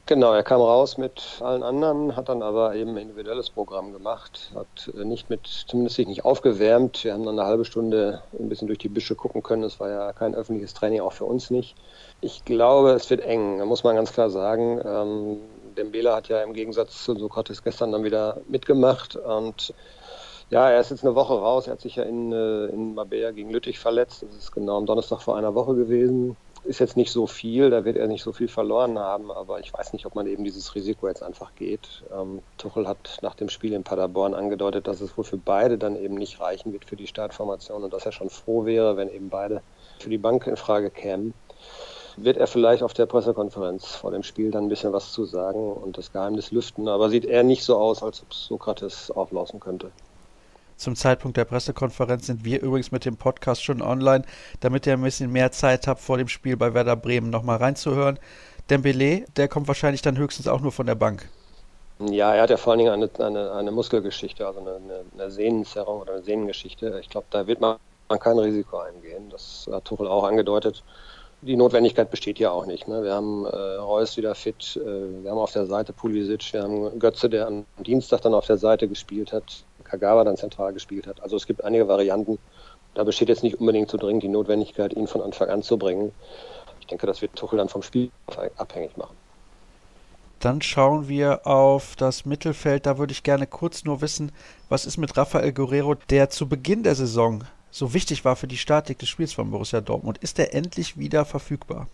Genau, 0.08 0.32
er 0.35 0.44
kam 0.44 0.61
raus 0.61 0.99
mit 0.99 1.41
allen 1.41 1.64
anderen, 1.64 2.14
hat 2.14 2.29
dann 2.29 2.41
aber 2.41 2.76
eben 2.76 2.93
ein 2.93 2.99
individuelles 2.99 3.50
Programm 3.50 3.93
gemacht, 3.93 4.53
hat 4.55 4.93
äh, 4.97 5.05
nicht 5.05 5.31
mit, 5.31 5.49
zumindest 5.49 5.97
sich 5.97 6.06
nicht 6.06 6.25
aufgewärmt. 6.25 7.03
Wir 7.03 7.12
haben 7.12 7.25
dann 7.25 7.37
eine 7.37 7.49
halbe 7.49 7.64
Stunde 7.64 8.23
ein 8.38 8.49
bisschen 8.49 8.69
durch 8.69 8.79
die 8.79 8.88
Büsche 8.88 9.17
gucken 9.17 9.43
können. 9.43 9.64
Es 9.64 9.81
war 9.81 9.91
ja 9.91 10.12
kein 10.12 10.37
öffentliches 10.37 10.75
Training, 10.75 11.00
auch 11.00 11.12
für 11.12 11.25
uns 11.25 11.50
nicht. 11.50 11.75
Ich 12.20 12.44
glaube, 12.44 12.93
es 12.93 13.11
wird 13.11 13.20
eng, 13.23 13.58
da 13.58 13.64
muss 13.64 13.82
man 13.82 13.97
ganz 13.97 14.12
klar 14.12 14.31
sagen. 14.31 14.81
Ähm, 14.85 15.38
Dembele 15.76 16.14
hat 16.14 16.29
ja 16.29 16.41
im 16.41 16.53
Gegensatz 16.53 17.03
zu 17.03 17.17
Sokrates 17.19 17.64
gestern 17.64 17.91
dann 17.91 18.05
wieder 18.05 18.41
mitgemacht 18.47 19.17
und 19.17 19.75
ja, 20.50 20.70
er 20.70 20.79
ist 20.81 20.93
jetzt 20.93 21.05
eine 21.05 21.17
Woche 21.17 21.35
raus. 21.35 21.67
Er 21.67 21.73
hat 21.73 21.81
sich 21.81 21.97
ja 21.97 22.05
in, 22.05 22.32
äh, 22.32 22.67
in 22.67 22.94
Mabea 22.94 23.32
gegen 23.32 23.50
Lüttich 23.50 23.81
verletzt. 23.81 24.23
Das 24.23 24.37
ist 24.37 24.53
genau 24.53 24.79
am 24.79 24.87
Donnerstag 24.87 25.20
vor 25.20 25.37
einer 25.37 25.56
Woche 25.56 25.75
gewesen 25.75 26.37
ist 26.66 26.80
jetzt 26.80 26.96
nicht 26.96 27.10
so 27.10 27.26
viel, 27.26 27.70
da 27.70 27.84
wird 27.84 27.96
er 27.96 28.06
nicht 28.06 28.22
so 28.22 28.32
viel 28.32 28.48
verloren 28.48 28.98
haben, 28.98 29.30
aber 29.30 29.60
ich 29.60 29.72
weiß 29.72 29.92
nicht, 29.92 30.06
ob 30.06 30.14
man 30.14 30.26
eben 30.26 30.44
dieses 30.44 30.74
Risiko 30.74 31.08
jetzt 31.08 31.22
einfach 31.22 31.54
geht. 31.54 32.04
Ähm, 32.12 32.42
Tuchel 32.58 32.86
hat 32.86 33.18
nach 33.22 33.34
dem 33.34 33.48
Spiel 33.48 33.72
in 33.72 33.84
Paderborn 33.84 34.34
angedeutet, 34.34 34.86
dass 34.86 35.00
es 35.00 35.16
wohl 35.16 35.24
für 35.24 35.38
beide 35.38 35.78
dann 35.78 35.96
eben 35.96 36.14
nicht 36.14 36.40
reichen 36.40 36.72
wird 36.72 36.84
für 36.84 36.96
die 36.96 37.06
Startformation 37.06 37.84
und 37.84 37.92
dass 37.92 38.06
er 38.06 38.12
schon 38.12 38.30
froh 38.30 38.64
wäre, 38.64 38.96
wenn 38.96 39.08
eben 39.08 39.30
beide 39.30 39.62
für 39.98 40.10
die 40.10 40.18
Bank 40.18 40.46
in 40.46 40.56
Frage 40.56 40.90
kämen. 40.90 41.34
Wird 42.16 42.38
er 42.38 42.46
vielleicht 42.46 42.82
auf 42.82 42.94
der 42.94 43.06
Pressekonferenz 43.06 43.94
vor 43.94 44.10
dem 44.10 44.22
Spiel 44.22 44.50
dann 44.50 44.64
ein 44.64 44.69
bisschen 44.69 44.92
was 44.92 45.12
zu 45.12 45.24
sagen 45.24 45.72
und 45.72 45.98
das 45.98 46.12
Geheimnis 46.12 46.50
lüften, 46.50 46.88
aber 46.88 47.10
sieht 47.10 47.26
eher 47.26 47.42
nicht 47.42 47.62
so 47.62 47.76
aus, 47.76 48.02
als 48.02 48.22
ob 48.22 48.32
Sokrates 48.32 49.10
auflaufen 49.10 49.60
könnte. 49.60 49.90
Zum 50.76 50.94
Zeitpunkt 50.94 51.38
der 51.38 51.46
Pressekonferenz 51.46 52.26
sind 52.26 52.44
wir 52.44 52.61
übrigens 52.61 52.93
mit 52.93 53.05
dem 53.06 53.17
Podcast 53.17 53.64
schon 53.64 53.81
online, 53.81 54.25
damit 54.61 54.87
ihr 54.87 54.93
ein 54.93 55.02
bisschen 55.02 55.32
mehr 55.32 55.50
Zeit 55.50 55.87
habt, 55.87 56.00
vor 56.00 56.19
dem 56.19 56.28
Spiel 56.28 56.56
bei 56.56 56.75
Werder 56.75 56.96
Bremen 56.96 57.31
nochmal 57.31 57.56
reinzuhören. 57.56 58.19
Dembele, 58.69 59.25
der 59.37 59.49
kommt 59.49 59.69
wahrscheinlich 59.69 60.02
dann 60.02 60.19
höchstens 60.19 60.49
auch 60.49 60.61
nur 60.61 60.73
von 60.73 60.87
der 60.87 60.94
Bank. 60.94 61.28
Ja, 61.99 62.34
er 62.34 62.43
hat 62.43 62.50
ja 62.50 62.58
vor 62.58 62.73
allen 62.73 62.81
Dingen 62.81 62.93
eine, 62.93 63.08
eine, 63.19 63.52
eine 63.52 63.70
Muskelgeschichte, 63.70 64.46
also 64.46 64.61
eine, 64.61 65.05
eine, 65.14 65.31
Sehnenzerrung 65.31 66.02
oder 66.02 66.14
eine 66.14 66.23
Sehnengeschichte. 66.23 66.99
Ich 67.00 67.08
glaube, 67.08 67.26
da 67.31 67.46
wird 67.46 67.61
man, 67.61 67.79
man 68.11 68.19
kein 68.19 68.38
Risiko 68.38 68.79
eingehen. 68.79 69.31
Das 69.31 69.67
hat 69.72 69.87
Tuchel 69.87 70.06
auch 70.06 70.25
angedeutet. 70.25 70.84
Die 71.42 71.56
Notwendigkeit 71.56 72.10
besteht 72.10 72.38
ja 72.38 72.50
auch 72.50 72.66
nicht. 72.66 72.88
Ne? 72.88 73.04
Wir 73.04 73.14
haben 73.14 73.44
äh, 73.44 73.48
Reus 73.48 74.16
wieder 74.16 74.34
fit, 74.34 74.80
äh, 74.82 75.22
wir 75.22 75.30
haben 75.30 75.38
auf 75.38 75.52
der 75.52 75.66
Seite 75.66 75.92
Pulisic, 75.92 76.52
wir 76.52 76.62
haben 76.62 76.98
Götze, 76.98 77.28
der 77.28 77.46
am 77.46 77.64
Dienstag 77.78 78.22
dann 78.22 78.34
auf 78.34 78.46
der 78.46 78.56
Seite 78.56 78.88
gespielt 78.88 79.32
hat. 79.32 79.64
Kagawa 79.84 80.24
dann 80.24 80.36
zentral 80.36 80.72
gespielt 80.72 81.06
hat. 81.06 81.22
Also 81.22 81.36
es 81.36 81.46
gibt 81.46 81.62
einige 81.64 81.88
Varianten. 81.88 82.38
Da 82.94 83.04
besteht 83.04 83.28
jetzt 83.28 83.42
nicht 83.42 83.60
unbedingt 83.60 83.90
so 83.90 83.98
dringend 83.98 84.22
die 84.22 84.28
Notwendigkeit, 84.28 84.94
ihn 84.94 85.06
von 85.06 85.22
Anfang 85.22 85.48
an 85.48 85.62
zu 85.62 85.76
bringen. 85.76 86.12
Ich 86.80 86.86
denke, 86.86 87.06
das 87.06 87.22
wird 87.22 87.36
Tuchel 87.36 87.58
dann 87.58 87.68
vom 87.68 87.82
Spiel 87.82 88.10
abhängig 88.56 88.96
machen. 88.96 89.16
Dann 90.40 90.60
schauen 90.60 91.08
wir 91.08 91.46
auf 91.46 91.96
das 91.96 92.26
Mittelfeld. 92.26 92.86
Da 92.86 92.98
würde 92.98 93.12
ich 93.12 93.22
gerne 93.22 93.46
kurz 93.46 93.84
nur 93.84 94.00
wissen, 94.00 94.32
was 94.68 94.86
ist 94.86 94.96
mit 94.96 95.16
Rafael 95.16 95.52
Guerrero, 95.52 95.94
der 96.10 96.30
zu 96.30 96.48
Beginn 96.48 96.82
der 96.82 96.94
Saison 96.94 97.44
so 97.76 97.92
wichtig 97.92 98.24
war 98.24 98.36
für 98.36 98.46
die 98.46 98.56
Statik 98.56 98.98
des 98.98 99.08
Spiels 99.08 99.34
von 99.34 99.50
Borussia 99.50 99.80
Dortmund. 99.80 100.18
Ist 100.18 100.38
er 100.38 100.54
endlich 100.54 100.98
wieder 100.98 101.24
verfügbar? 101.24 101.88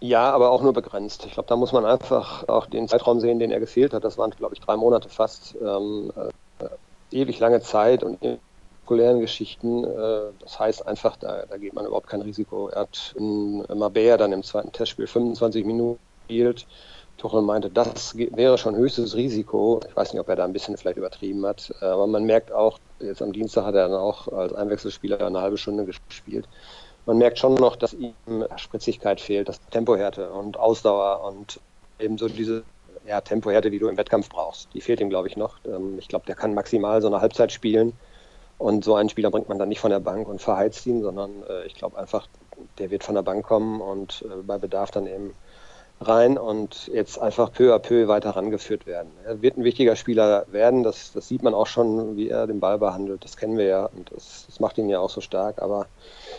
Ja, 0.00 0.30
aber 0.30 0.50
auch 0.50 0.62
nur 0.62 0.72
begrenzt. 0.72 1.24
Ich 1.26 1.32
glaube, 1.32 1.48
da 1.48 1.56
muss 1.56 1.72
man 1.72 1.84
einfach 1.84 2.46
auch 2.48 2.66
den 2.66 2.86
Zeitraum 2.86 3.20
sehen, 3.20 3.38
den 3.38 3.50
er 3.50 3.58
gefehlt 3.58 3.92
hat. 3.92 4.04
Das 4.04 4.18
waren, 4.18 4.30
glaube 4.30 4.54
ich, 4.54 4.60
drei 4.60 4.76
Monate 4.76 5.08
fast. 5.08 5.56
Ähm, 5.60 6.12
äh, 6.60 6.66
ewig 7.10 7.38
lange 7.40 7.60
Zeit 7.60 8.04
und 8.04 8.22
in 8.22 8.38
populären 8.84 9.20
Geschichten. 9.20 9.82
Äh, 9.82 10.20
das 10.40 10.60
heißt 10.60 10.86
einfach, 10.86 11.16
da, 11.16 11.44
da 11.48 11.56
geht 11.56 11.74
man 11.74 11.86
überhaupt 11.86 12.08
kein 12.08 12.22
Risiko. 12.22 12.68
Er 12.68 12.82
hat 12.82 13.14
in 13.18 13.64
Mabea 13.74 14.16
dann 14.16 14.32
im 14.32 14.42
zweiten 14.42 14.70
Testspiel 14.70 15.06
25 15.06 15.64
Minuten 15.64 15.98
gespielt. 16.20 16.66
Tuchel 17.16 17.42
meinte, 17.42 17.70
das 17.70 18.16
wäre 18.16 18.58
schon 18.58 18.76
höchstes 18.76 19.14
Risiko. 19.14 19.80
Ich 19.88 19.96
weiß 19.96 20.12
nicht, 20.12 20.20
ob 20.20 20.28
er 20.28 20.36
da 20.36 20.44
ein 20.44 20.52
bisschen 20.52 20.76
vielleicht 20.76 20.98
übertrieben 20.98 21.44
hat, 21.46 21.72
aber 21.80 22.06
man 22.06 22.24
merkt 22.24 22.52
auch, 22.52 22.78
jetzt 23.00 23.22
am 23.22 23.32
Dienstag 23.32 23.64
hat 23.64 23.74
er 23.74 23.88
dann 23.88 23.98
auch 23.98 24.28
als 24.28 24.52
Einwechselspieler 24.52 25.24
eine 25.24 25.40
halbe 25.40 25.56
Stunde 25.56 25.84
gespielt. 25.84 26.48
Man 27.06 27.18
merkt 27.18 27.38
schon 27.38 27.54
noch, 27.54 27.76
dass 27.76 27.92
ihm 27.94 28.14
Spritzigkeit 28.56 29.20
fehlt, 29.20 29.48
dass 29.48 29.60
Tempohärte 29.70 30.30
und 30.30 30.58
Ausdauer 30.58 31.22
und 31.24 31.60
eben 31.98 32.18
so 32.18 32.28
diese 32.28 32.64
ja, 33.06 33.20
Tempohärte, 33.20 33.70
die 33.70 33.78
du 33.78 33.88
im 33.88 33.96
Wettkampf 33.96 34.28
brauchst. 34.28 34.68
Die 34.74 34.80
fehlt 34.80 35.00
ihm, 35.00 35.10
glaube 35.10 35.28
ich, 35.28 35.36
noch. 35.36 35.56
Ähm, 35.66 35.98
ich 35.98 36.08
glaube, 36.08 36.26
der 36.26 36.34
kann 36.34 36.54
maximal 36.54 37.02
so 37.02 37.08
eine 37.08 37.20
Halbzeit 37.20 37.52
spielen. 37.52 37.92
Und 38.56 38.84
so 38.84 38.94
einen 38.94 39.08
Spieler 39.08 39.30
bringt 39.30 39.48
man 39.48 39.58
dann 39.58 39.68
nicht 39.68 39.80
von 39.80 39.90
der 39.90 40.00
Bank 40.00 40.28
und 40.28 40.40
verheizt 40.40 40.86
ihn, 40.86 41.02
sondern 41.02 41.42
äh, 41.48 41.66
ich 41.66 41.74
glaube 41.74 41.98
einfach, 41.98 42.28
der 42.78 42.90
wird 42.90 43.04
von 43.04 43.14
der 43.16 43.22
Bank 43.22 43.44
kommen 43.44 43.80
und 43.80 44.24
äh, 44.26 44.42
bei 44.42 44.58
Bedarf 44.58 44.90
dann 44.90 45.06
eben 45.06 45.34
rein 46.00 46.36
und 46.38 46.88
jetzt 46.92 47.18
einfach 47.18 47.52
peu 47.52 47.74
à 47.74 47.78
peu 47.78 48.08
weiter 48.08 48.30
rangeführt 48.30 48.86
werden. 48.86 49.10
Er 49.24 49.42
wird 49.42 49.56
ein 49.56 49.64
wichtiger 49.64 49.96
Spieler 49.96 50.44
werden, 50.50 50.82
das, 50.82 51.12
das 51.12 51.28
sieht 51.28 51.42
man 51.42 51.54
auch 51.54 51.66
schon, 51.66 52.16
wie 52.16 52.28
er 52.28 52.46
den 52.46 52.60
Ball 52.60 52.78
behandelt, 52.78 53.24
das 53.24 53.36
kennen 53.36 53.56
wir 53.56 53.66
ja 53.66 53.86
und 53.86 54.10
das, 54.12 54.44
das 54.46 54.60
macht 54.60 54.78
ihn 54.78 54.88
ja 54.88 54.98
auch 54.98 55.10
so 55.10 55.20
stark, 55.20 55.62
aber 55.62 55.86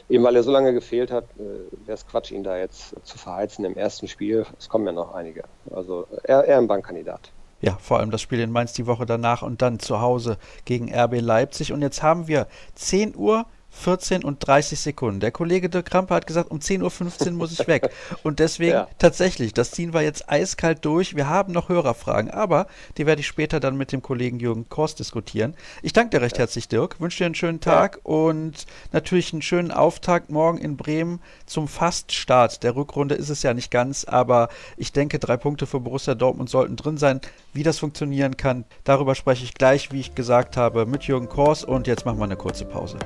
eben 0.09 0.23
weil 0.23 0.35
er 0.35 0.43
so 0.43 0.51
lange 0.51 0.73
gefehlt 0.73 1.11
hat, 1.11 1.25
äh, 1.37 1.85
wäre 1.85 1.95
es 1.95 2.07
Quatsch, 2.07 2.31
ihn 2.31 2.43
da 2.43 2.57
jetzt 2.57 2.95
zu 3.03 3.17
verheizen 3.17 3.65
im 3.65 3.75
ersten 3.75 4.07
Spiel. 4.07 4.45
Es 4.59 4.69
kommen 4.69 4.85
ja 4.85 4.91
noch 4.91 5.13
einige. 5.13 5.43
Also 5.73 6.07
er, 6.23 6.45
er 6.45 6.57
ein 6.57 6.67
Bankkandidat. 6.67 7.31
Ja, 7.61 7.77
vor 7.81 7.99
allem 7.99 8.11
das 8.11 8.21
Spiel 8.21 8.39
in 8.41 8.51
Mainz 8.51 8.73
die 8.73 8.85
Woche 8.85 9.05
danach 9.05 9.41
und 9.41 9.61
dann 9.61 9.79
zu 9.79 10.01
Hause 10.01 10.37
gegen 10.65 10.93
RB 10.93 11.21
Leipzig. 11.21 11.71
Und 11.71 11.81
jetzt 11.81 12.03
haben 12.03 12.27
wir 12.27 12.47
10 12.75 13.15
Uhr 13.15 13.45
14 13.75 14.23
und 14.23 14.45
30 14.45 14.79
Sekunden. 14.79 15.19
Der 15.19 15.31
Kollege 15.31 15.69
Dirk 15.69 15.85
Krampe 15.85 16.13
hat 16.13 16.27
gesagt, 16.27 16.49
um 16.49 16.59
10.15 16.59 17.27
Uhr 17.27 17.31
muss 17.33 17.51
ich 17.51 17.67
weg. 17.67 17.89
Und 18.23 18.39
deswegen 18.39 18.71
ja. 18.71 18.87
tatsächlich, 18.97 19.53
das 19.53 19.71
ziehen 19.71 19.93
wir 19.93 20.01
jetzt 20.01 20.29
eiskalt 20.29 20.83
durch. 20.85 21.15
Wir 21.15 21.29
haben 21.29 21.51
noch 21.53 21.69
Hörerfragen, 21.69 22.31
aber 22.31 22.67
die 22.97 23.05
werde 23.05 23.19
ich 23.19 23.27
später 23.27 23.59
dann 23.59 23.77
mit 23.77 23.91
dem 23.91 24.01
Kollegen 24.01 24.39
Jürgen 24.39 24.69
Kors 24.69 24.95
diskutieren. 24.95 25.55
Ich 25.81 25.93
danke 25.93 26.11
dir 26.11 26.21
recht 26.21 26.37
herzlich, 26.39 26.67
Dirk. 26.67 26.99
Wünsche 26.99 27.19
dir 27.19 27.25
einen 27.25 27.35
schönen 27.35 27.59
Tag 27.59 27.97
ja. 27.97 28.01
und 28.03 28.65
natürlich 28.91 29.33
einen 29.33 29.41
schönen 29.41 29.71
Auftakt 29.71 30.29
morgen 30.29 30.57
in 30.57 30.77
Bremen 30.77 31.19
zum 31.45 31.67
Faststart. 31.67 32.63
Der 32.63 32.75
Rückrunde 32.75 33.15
ist 33.15 33.29
es 33.29 33.43
ja 33.43 33.53
nicht 33.53 33.71
ganz, 33.71 34.05
aber 34.05 34.49
ich 34.77 34.93
denke, 34.93 35.19
drei 35.19 35.37
Punkte 35.37 35.67
für 35.67 35.79
Borussia 35.79 36.15
Dortmund 36.15 36.49
sollten 36.49 36.75
drin 36.75 36.97
sein. 36.97 37.21
Wie 37.53 37.63
das 37.63 37.79
funktionieren 37.79 38.37
kann, 38.37 38.65
darüber 38.83 39.15
spreche 39.15 39.43
ich 39.43 39.53
gleich, 39.53 39.91
wie 39.91 39.99
ich 39.99 40.15
gesagt 40.15 40.57
habe, 40.57 40.85
mit 40.85 41.03
Jürgen 41.03 41.29
Kors. 41.29 41.63
Und 41.63 41.87
jetzt 41.87 42.05
machen 42.05 42.19
wir 42.19 42.25
eine 42.25 42.37
kurze 42.37 42.65
Pause. 42.65 42.97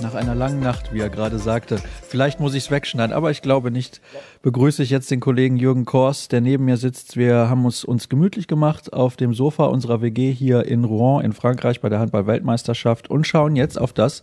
Nach 0.00 0.14
einer 0.14 0.34
langen 0.34 0.60
Nacht, 0.60 0.92
wie 0.92 1.00
er 1.00 1.08
gerade 1.08 1.38
sagte. 1.38 1.78
Vielleicht 2.02 2.40
muss 2.40 2.54
ich 2.54 2.64
es 2.64 2.70
wegschneiden, 2.70 3.14
aber 3.14 3.30
ich 3.30 3.42
glaube 3.42 3.70
nicht. 3.70 4.00
Begrüße 4.42 4.82
ich 4.82 4.90
jetzt 4.90 5.10
den 5.10 5.20
Kollegen 5.20 5.56
Jürgen 5.56 5.84
Kors, 5.84 6.28
der 6.28 6.40
neben 6.40 6.64
mir 6.64 6.76
sitzt. 6.76 7.16
Wir 7.16 7.48
haben 7.48 7.64
uns, 7.64 7.84
uns 7.84 8.08
gemütlich 8.08 8.46
gemacht 8.46 8.92
auf 8.92 9.16
dem 9.16 9.34
Sofa 9.34 9.66
unserer 9.66 10.00
WG 10.00 10.32
hier 10.32 10.66
in 10.66 10.84
Rouen 10.84 11.24
in 11.24 11.32
Frankreich 11.32 11.80
bei 11.80 11.88
der 11.88 11.98
Handball-Weltmeisterschaft 11.98 13.10
und 13.10 13.26
schauen 13.26 13.56
jetzt 13.56 13.80
auf 13.80 13.92
das, 13.92 14.22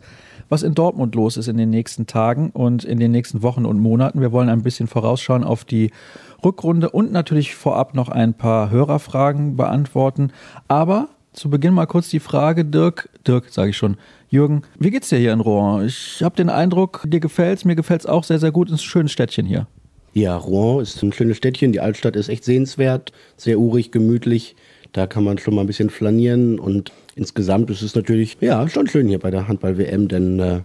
was 0.50 0.64
in 0.64 0.76
Dortmund 0.76 1.16
los 1.16 1.38
ist 1.38 1.48
in 1.48 1.58
den 1.58 1.70
nächsten 1.70 2.08
Tagen 2.08 2.52
und 2.52 2.84
in 2.84 3.00
den 3.00 3.12
nächsten 3.12 3.42
Wochen 3.42 3.66
und 3.66 3.80
Monaten. 3.80 4.22
Wir 4.22 4.32
wollen 4.32 4.50
ein 4.50 4.64
bisschen 4.64 4.88
vorausschauen 4.88 5.44
auf 5.44 5.66
die 5.66 5.92
Rückrunde 6.44 6.90
und 6.90 7.12
natürlich 7.12 7.56
vorab 7.56 7.96
noch 7.96 8.10
ein 8.10 8.34
paar 8.34 8.70
Hörerfragen 8.70 9.56
beantworten. 9.56 10.32
Aber 10.68 11.10
zu 11.34 11.50
Beginn 11.50 11.74
mal 11.74 11.86
kurz 11.86 12.10
die 12.10 12.20
Frage, 12.20 12.64
Dirk, 12.64 13.10
Dirk 13.28 13.50
sage 13.50 13.72
ich 13.72 13.78
schon, 13.78 13.98
Jürgen, 14.36 14.64
wie 14.78 14.92
geht's 14.92 15.08
dir 15.08 15.18
hier 15.18 15.32
in 15.32 15.40
Rouen? 15.40 15.86
Ich 15.86 16.22
habe 16.22 16.36
den 16.36 16.50
Eindruck, 16.50 17.06
dir 17.08 17.22
gefällt's, 17.22 17.64
mir 17.64 17.76
gefällt's 17.76 18.06
auch 18.06 18.26
sehr, 18.26 18.38
sehr 18.38 18.52
gut. 18.52 18.68
Es 18.68 18.76
ist 18.76 18.82
ein 18.82 18.90
schönes 18.90 19.12
Städtchen 19.14 19.46
hier. 19.46 19.66
Ja, 20.14 20.36
Rouen 20.36 20.84
ist 20.84 21.02
ein 21.02 21.14
schönes 21.14 21.38
Städtchen. 21.38 21.72
Die 21.72 21.80
Altstadt 21.80 22.18
ist 22.18 22.28
echt 22.28 22.44
sehenswert, 22.44 23.14
sehr 23.38 23.60
urig, 23.60 23.92
gemütlich. 23.92 24.58
Da 24.92 25.08
kann 25.08 25.24
man 25.24 25.38
schon 25.38 25.56
mal 25.56 25.62
ein 25.62 25.68
bisschen 25.68 25.90
flanieren 25.90 26.60
und 26.60 26.92
insgesamt 27.16 27.70
ist 27.70 27.82
es 27.82 27.96
natürlich, 27.96 28.38
ja, 28.42 28.68
schon 28.68 28.88
schön 28.88 29.08
hier 29.08 29.20
bei 29.20 29.32
der 29.32 29.48
Handball-WM, 29.48 30.10
denn 30.10 30.40
äh, 30.40 30.62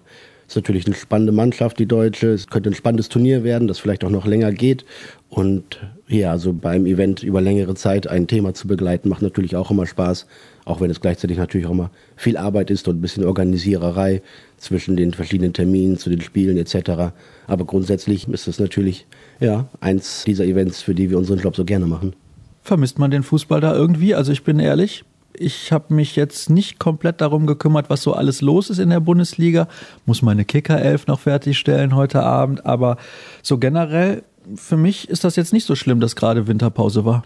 ist 0.49 0.57
natürlich 0.57 0.87
eine 0.87 0.97
spannende 0.97 1.33
Mannschaft, 1.33 1.79
die 1.79 1.87
Deutsche. 1.87 2.33
Es 2.33 2.49
könnte 2.49 2.71
ein 2.71 2.75
spannendes 2.75 3.09
Turnier 3.09 3.45
werden, 3.45 3.69
das 3.69 3.79
vielleicht 3.79 4.05
auch 4.05 4.11
noch 4.11 4.27
länger 4.27 4.51
geht. 4.51 4.85
Und 5.29 5.79
ja, 6.09 6.33
also 6.33 6.53
beim 6.53 6.87
Event 6.87 7.23
über 7.23 7.41
längere 7.41 7.77
Zeit 7.77 8.09
ein 8.09 8.27
Thema 8.27 8.53
zu 8.53 8.67
begleiten, 8.67 9.09
macht 9.09 9.23
natürlich 9.23 9.55
auch 9.55 9.71
immer 9.71 9.87
Spaß. 9.87 10.27
Auch 10.65 10.81
wenn 10.81 10.91
es 10.91 11.01
gleichzeitig 11.01 11.39
natürlich 11.39 11.67
auch 11.67 11.73
immer 11.73 11.91
viel 12.17 12.37
Arbeit 12.37 12.71
ist 12.71 12.87
und 12.89 12.99
ein 12.99 13.01
bisschen 13.01 13.25
Organisiererei 13.25 14.23
zwischen 14.57 14.97
den 14.97 15.13
verschiedenen 15.13 15.53
Terminen, 15.53 15.97
zu 15.97 16.11
den 16.11 16.21
Spielen 16.21 16.57
etc. 16.57 17.13
Aber 17.47 17.65
grundsätzlich 17.65 18.29
ist 18.29 18.47
es 18.47 18.59
natürlich 18.59 19.07
ja 19.41 19.69
eins 19.81 20.25
dieser 20.25 20.45
Events, 20.45 20.83
für 20.83 20.95
die 20.95 21.11
wir 21.11 21.19
unseren 21.19 21.39
Job 21.39 21.57
so 21.57 21.65
gerne 21.65 21.87
machen. 21.87 22.15
Vermisst 22.63 22.99
man 22.99 23.11
den 23.11 23.23
Fußball 23.23 23.61
da 23.61 23.75
irgendwie? 23.75 24.15
Also 24.15 24.33
ich 24.33 24.45
bin 24.45 24.59
ehrlich, 24.59 25.05
ich 25.33 25.73
habe 25.73 25.95
mich 25.95 26.17
jetzt 26.17 26.51
nicht 26.51 26.79
komplett 26.79 27.21
darum 27.21 27.47
gekümmert, 27.47 27.89
was 27.89 28.03
so 28.03 28.13
alles 28.13 28.43
los 28.43 28.69
ist 28.69 28.79
in 28.79 28.91
der 28.91 29.01
Bundesliga. 29.01 29.69
Muss 30.05 30.23
meine 30.23 30.45
Kicker-Elf 30.45 31.07
noch 31.07 31.21
fertigstellen 31.21 31.95
heute 31.95 32.23
Abend. 32.23 32.67
Aber 32.67 32.99
so 33.43 33.59
generell, 33.59 34.23
für 34.57 34.77
mich 34.77 35.09
ist 35.09 35.25
das 35.25 35.37
jetzt 35.37 35.53
nicht 35.53 35.67
so 35.67 35.75
schlimm, 35.75 36.01
dass 36.01 36.17
gerade 36.17 36.47
Winterpause 36.47 37.05
war. 37.05 37.23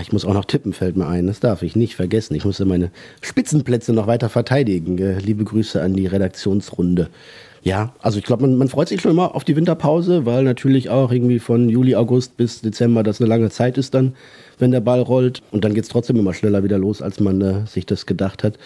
Ich 0.00 0.12
muss 0.12 0.24
auch 0.24 0.34
noch 0.34 0.44
tippen, 0.44 0.72
fällt 0.72 0.96
mir 0.96 1.06
ein. 1.06 1.26
Das 1.26 1.40
darf 1.40 1.62
ich 1.62 1.74
nicht 1.74 1.96
vergessen. 1.96 2.34
Ich 2.34 2.44
musste 2.44 2.64
meine 2.64 2.90
Spitzenplätze 3.22 3.92
noch 3.92 4.06
weiter 4.06 4.28
verteidigen. 4.28 4.96
Liebe 5.18 5.44
Grüße 5.44 5.80
an 5.80 5.94
die 5.94 6.06
Redaktionsrunde. 6.06 7.08
Ja, 7.62 7.94
also 8.00 8.18
ich 8.18 8.24
glaube, 8.24 8.46
man, 8.46 8.56
man 8.56 8.68
freut 8.68 8.88
sich 8.88 9.00
schon 9.00 9.10
immer 9.10 9.34
auf 9.34 9.42
die 9.42 9.56
Winterpause, 9.56 10.24
weil 10.24 10.44
natürlich 10.44 10.88
auch 10.88 11.10
irgendwie 11.10 11.40
von 11.40 11.68
Juli, 11.68 11.96
August 11.96 12.36
bis 12.36 12.60
Dezember 12.60 13.02
das 13.02 13.20
eine 13.20 13.28
lange 13.28 13.50
Zeit 13.50 13.76
ist 13.76 13.92
dann, 13.94 14.14
wenn 14.58 14.70
der 14.70 14.80
Ball 14.80 15.00
rollt. 15.00 15.42
Und 15.50 15.64
dann 15.64 15.74
geht 15.74 15.82
es 15.82 15.90
trotzdem 15.90 16.16
immer 16.16 16.32
schneller 16.32 16.62
wieder 16.62 16.78
los, 16.78 17.02
als 17.02 17.18
man 17.18 17.40
äh, 17.40 17.66
sich 17.66 17.84
das 17.84 18.06
gedacht 18.06 18.44
hat. 18.44 18.56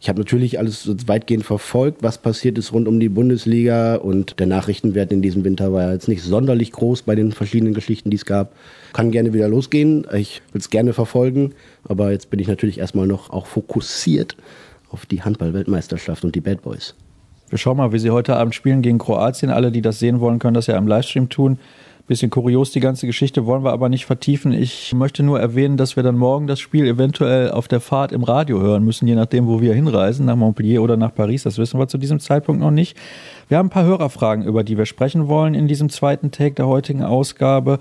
Ich 0.00 0.08
habe 0.08 0.20
natürlich 0.20 0.60
alles 0.60 0.88
weitgehend 1.08 1.44
verfolgt, 1.44 2.04
was 2.04 2.18
passiert 2.18 2.56
ist 2.56 2.72
rund 2.72 2.86
um 2.86 3.00
die 3.00 3.08
Bundesliga 3.08 3.96
und 3.96 4.38
der 4.38 4.46
Nachrichtenwert 4.46 5.10
in 5.10 5.22
diesem 5.22 5.42
Winter 5.42 5.72
war 5.72 5.92
jetzt 5.92 6.06
nicht 6.06 6.22
sonderlich 6.22 6.70
groß 6.70 7.02
bei 7.02 7.16
den 7.16 7.32
verschiedenen 7.32 7.74
Geschichten, 7.74 8.10
die 8.10 8.16
es 8.16 8.24
gab. 8.24 8.52
Kann 8.92 9.10
gerne 9.10 9.32
wieder 9.32 9.48
losgehen. 9.48 10.06
Ich 10.14 10.40
will 10.52 10.60
es 10.60 10.70
gerne 10.70 10.92
verfolgen, 10.92 11.52
aber 11.82 12.12
jetzt 12.12 12.30
bin 12.30 12.38
ich 12.38 12.46
natürlich 12.46 12.78
erstmal 12.78 13.08
noch 13.08 13.30
auch 13.30 13.46
fokussiert 13.46 14.36
auf 14.90 15.04
die 15.04 15.22
Handball-Weltmeisterschaft 15.22 16.24
und 16.24 16.34
die 16.36 16.40
Bad 16.40 16.62
Boys. 16.62 16.94
Wir 17.48 17.58
schauen 17.58 17.78
mal, 17.78 17.92
wie 17.92 17.98
sie 17.98 18.10
heute 18.10 18.36
Abend 18.36 18.54
spielen 18.54 18.82
gegen 18.82 18.98
Kroatien. 18.98 19.50
Alle, 19.50 19.72
die 19.72 19.82
das 19.82 19.98
sehen 19.98 20.20
wollen, 20.20 20.38
können 20.38 20.54
das 20.54 20.68
ja 20.68 20.76
im 20.76 20.86
Livestream 20.86 21.28
tun. 21.28 21.58
Bisschen 22.08 22.30
kurios 22.30 22.70
die 22.70 22.80
ganze 22.80 23.06
Geschichte, 23.06 23.44
wollen 23.44 23.64
wir 23.64 23.72
aber 23.72 23.90
nicht 23.90 24.06
vertiefen. 24.06 24.52
Ich 24.52 24.94
möchte 24.94 25.22
nur 25.22 25.38
erwähnen, 25.38 25.76
dass 25.76 25.94
wir 25.94 26.02
dann 26.02 26.16
morgen 26.16 26.46
das 26.46 26.58
Spiel 26.58 26.86
eventuell 26.86 27.50
auf 27.50 27.68
der 27.68 27.80
Fahrt 27.80 28.12
im 28.12 28.24
Radio 28.24 28.62
hören 28.62 28.82
müssen, 28.82 29.06
je 29.06 29.14
nachdem, 29.14 29.46
wo 29.46 29.60
wir 29.60 29.74
hinreisen, 29.74 30.24
nach 30.24 30.34
Montpellier 30.34 30.82
oder 30.82 30.96
nach 30.96 31.14
Paris. 31.14 31.42
Das 31.42 31.58
wissen 31.58 31.78
wir 31.78 31.86
zu 31.86 31.98
diesem 31.98 32.18
Zeitpunkt 32.18 32.62
noch 32.62 32.70
nicht. 32.70 32.96
Wir 33.48 33.58
haben 33.58 33.66
ein 33.66 33.70
paar 33.70 33.84
Hörerfragen, 33.84 34.46
über 34.46 34.64
die 34.64 34.78
wir 34.78 34.86
sprechen 34.86 35.28
wollen 35.28 35.52
in 35.52 35.68
diesem 35.68 35.90
zweiten 35.90 36.30
Take 36.30 36.54
der 36.54 36.66
heutigen 36.66 37.02
Ausgabe 37.02 37.78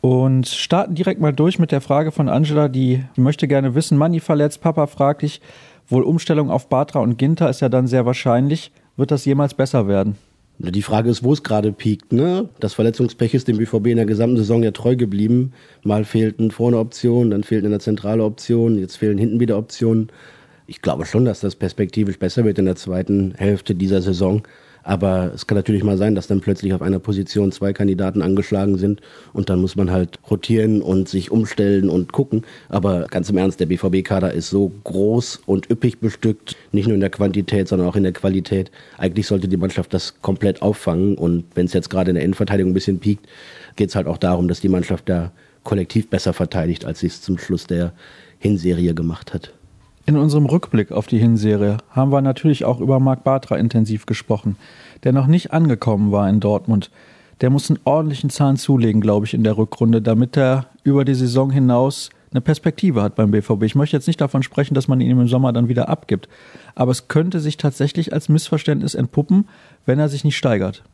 und 0.00 0.48
starten 0.48 0.96
direkt 0.96 1.20
mal 1.20 1.32
durch 1.32 1.60
mit 1.60 1.70
der 1.70 1.80
Frage 1.80 2.10
von 2.10 2.28
Angela, 2.28 2.66
die 2.66 3.04
möchte 3.14 3.46
gerne 3.46 3.76
wissen, 3.76 3.96
Manni 3.96 4.18
verletzt, 4.18 4.60
Papa 4.60 4.88
fragt 4.88 5.22
dich, 5.22 5.40
wohl 5.88 6.02
Umstellung 6.02 6.50
auf 6.50 6.68
Batra 6.68 6.98
und 6.98 7.16
Ginter 7.16 7.48
ist 7.48 7.60
ja 7.60 7.68
dann 7.68 7.86
sehr 7.86 8.04
wahrscheinlich. 8.06 8.72
Wird 8.96 9.12
das 9.12 9.24
jemals 9.24 9.54
besser 9.54 9.86
werden? 9.86 10.16
Die 10.60 10.82
Frage 10.82 11.08
ist, 11.08 11.22
wo 11.22 11.32
es 11.32 11.44
gerade 11.44 11.70
piekt. 11.70 12.12
Ne? 12.12 12.48
Das 12.58 12.74
Verletzungspech 12.74 13.32
ist 13.32 13.46
dem 13.46 13.58
BVB 13.58 13.86
in 13.86 13.96
der 13.96 14.06
gesamten 14.06 14.38
Saison 14.38 14.62
ja 14.64 14.72
treu 14.72 14.96
geblieben. 14.96 15.52
Mal 15.84 16.04
fehlten 16.04 16.50
vorne 16.50 16.78
Optionen, 16.78 17.30
dann 17.30 17.44
fehlten 17.44 17.66
in 17.66 17.70
der 17.70 17.80
Zentrale 17.80 18.24
Optionen, 18.24 18.78
jetzt 18.78 18.96
fehlen 18.96 19.18
hinten 19.18 19.38
wieder 19.38 19.56
Optionen. 19.56 20.10
Ich 20.66 20.82
glaube 20.82 21.06
schon, 21.06 21.24
dass 21.24 21.38
das 21.40 21.54
perspektivisch 21.54 22.18
besser 22.18 22.44
wird 22.44 22.58
in 22.58 22.64
der 22.64 22.74
zweiten 22.74 23.34
Hälfte 23.36 23.76
dieser 23.76 24.02
Saison. 24.02 24.42
Aber 24.88 25.32
es 25.34 25.46
kann 25.46 25.56
natürlich 25.56 25.84
mal 25.84 25.98
sein, 25.98 26.14
dass 26.14 26.28
dann 26.28 26.40
plötzlich 26.40 26.72
auf 26.72 26.80
einer 26.80 26.98
Position 26.98 27.52
zwei 27.52 27.74
Kandidaten 27.74 28.22
angeschlagen 28.22 28.78
sind 28.78 29.02
und 29.34 29.50
dann 29.50 29.60
muss 29.60 29.76
man 29.76 29.90
halt 29.90 30.18
rotieren 30.30 30.80
und 30.80 31.10
sich 31.10 31.30
umstellen 31.30 31.90
und 31.90 32.14
gucken. 32.14 32.46
Aber 32.70 33.02
ganz 33.02 33.28
im 33.28 33.36
Ernst, 33.36 33.60
der 33.60 33.66
BVB-Kader 33.66 34.32
ist 34.32 34.48
so 34.48 34.72
groß 34.84 35.42
und 35.44 35.70
üppig 35.70 35.98
bestückt, 35.98 36.56
nicht 36.72 36.86
nur 36.86 36.94
in 36.94 37.02
der 37.02 37.10
Quantität, 37.10 37.68
sondern 37.68 37.86
auch 37.86 37.96
in 37.96 38.02
der 38.02 38.14
Qualität. 38.14 38.70
Eigentlich 38.96 39.26
sollte 39.26 39.46
die 39.46 39.58
Mannschaft 39.58 39.92
das 39.92 40.22
komplett 40.22 40.62
auffangen 40.62 41.18
und 41.18 41.44
wenn 41.54 41.66
es 41.66 41.74
jetzt 41.74 41.90
gerade 41.90 42.12
in 42.12 42.14
der 42.14 42.24
Innenverteidigung 42.24 42.70
ein 42.70 42.74
bisschen 42.74 42.98
piekt, 42.98 43.26
geht 43.76 43.90
es 43.90 43.94
halt 43.94 44.06
auch 44.06 44.16
darum, 44.16 44.48
dass 44.48 44.60
die 44.60 44.70
Mannschaft 44.70 45.06
da 45.10 45.32
kollektiv 45.64 46.08
besser 46.08 46.32
verteidigt, 46.32 46.86
als 46.86 47.00
sie 47.00 47.08
es 47.08 47.20
zum 47.20 47.36
Schluss 47.36 47.66
der 47.66 47.92
Hinserie 48.38 48.94
gemacht 48.94 49.34
hat. 49.34 49.52
In 50.08 50.16
unserem 50.16 50.46
Rückblick 50.46 50.90
auf 50.90 51.06
die 51.06 51.18
Hinserie 51.18 51.76
haben 51.90 52.10
wir 52.10 52.22
natürlich 52.22 52.64
auch 52.64 52.80
über 52.80 52.98
Marc 52.98 53.24
Bartra 53.24 53.56
intensiv 53.58 54.06
gesprochen, 54.06 54.56
der 55.04 55.12
noch 55.12 55.26
nicht 55.26 55.52
angekommen 55.52 56.12
war 56.12 56.30
in 56.30 56.40
Dortmund. 56.40 56.90
Der 57.42 57.50
muss 57.50 57.68
einen 57.68 57.78
ordentlichen 57.84 58.30
Zahn 58.30 58.56
zulegen, 58.56 59.02
glaube 59.02 59.26
ich, 59.26 59.34
in 59.34 59.44
der 59.44 59.58
Rückrunde, 59.58 60.00
damit 60.00 60.34
er 60.38 60.64
über 60.82 61.04
die 61.04 61.12
Saison 61.12 61.50
hinaus 61.50 62.08
eine 62.30 62.40
Perspektive 62.40 63.02
hat 63.02 63.16
beim 63.16 63.32
BVB. 63.32 63.64
Ich 63.64 63.74
möchte 63.74 63.98
jetzt 63.98 64.06
nicht 64.06 64.18
davon 64.22 64.42
sprechen, 64.42 64.72
dass 64.72 64.88
man 64.88 65.02
ihn 65.02 65.10
im 65.10 65.28
Sommer 65.28 65.52
dann 65.52 65.68
wieder 65.68 65.90
abgibt, 65.90 66.26
aber 66.74 66.92
es 66.92 67.08
könnte 67.08 67.38
sich 67.38 67.58
tatsächlich 67.58 68.14
als 68.14 68.30
Missverständnis 68.30 68.94
entpuppen, 68.94 69.46
wenn 69.84 69.98
er 69.98 70.08
sich 70.08 70.24
nicht 70.24 70.38
steigert. 70.38 70.84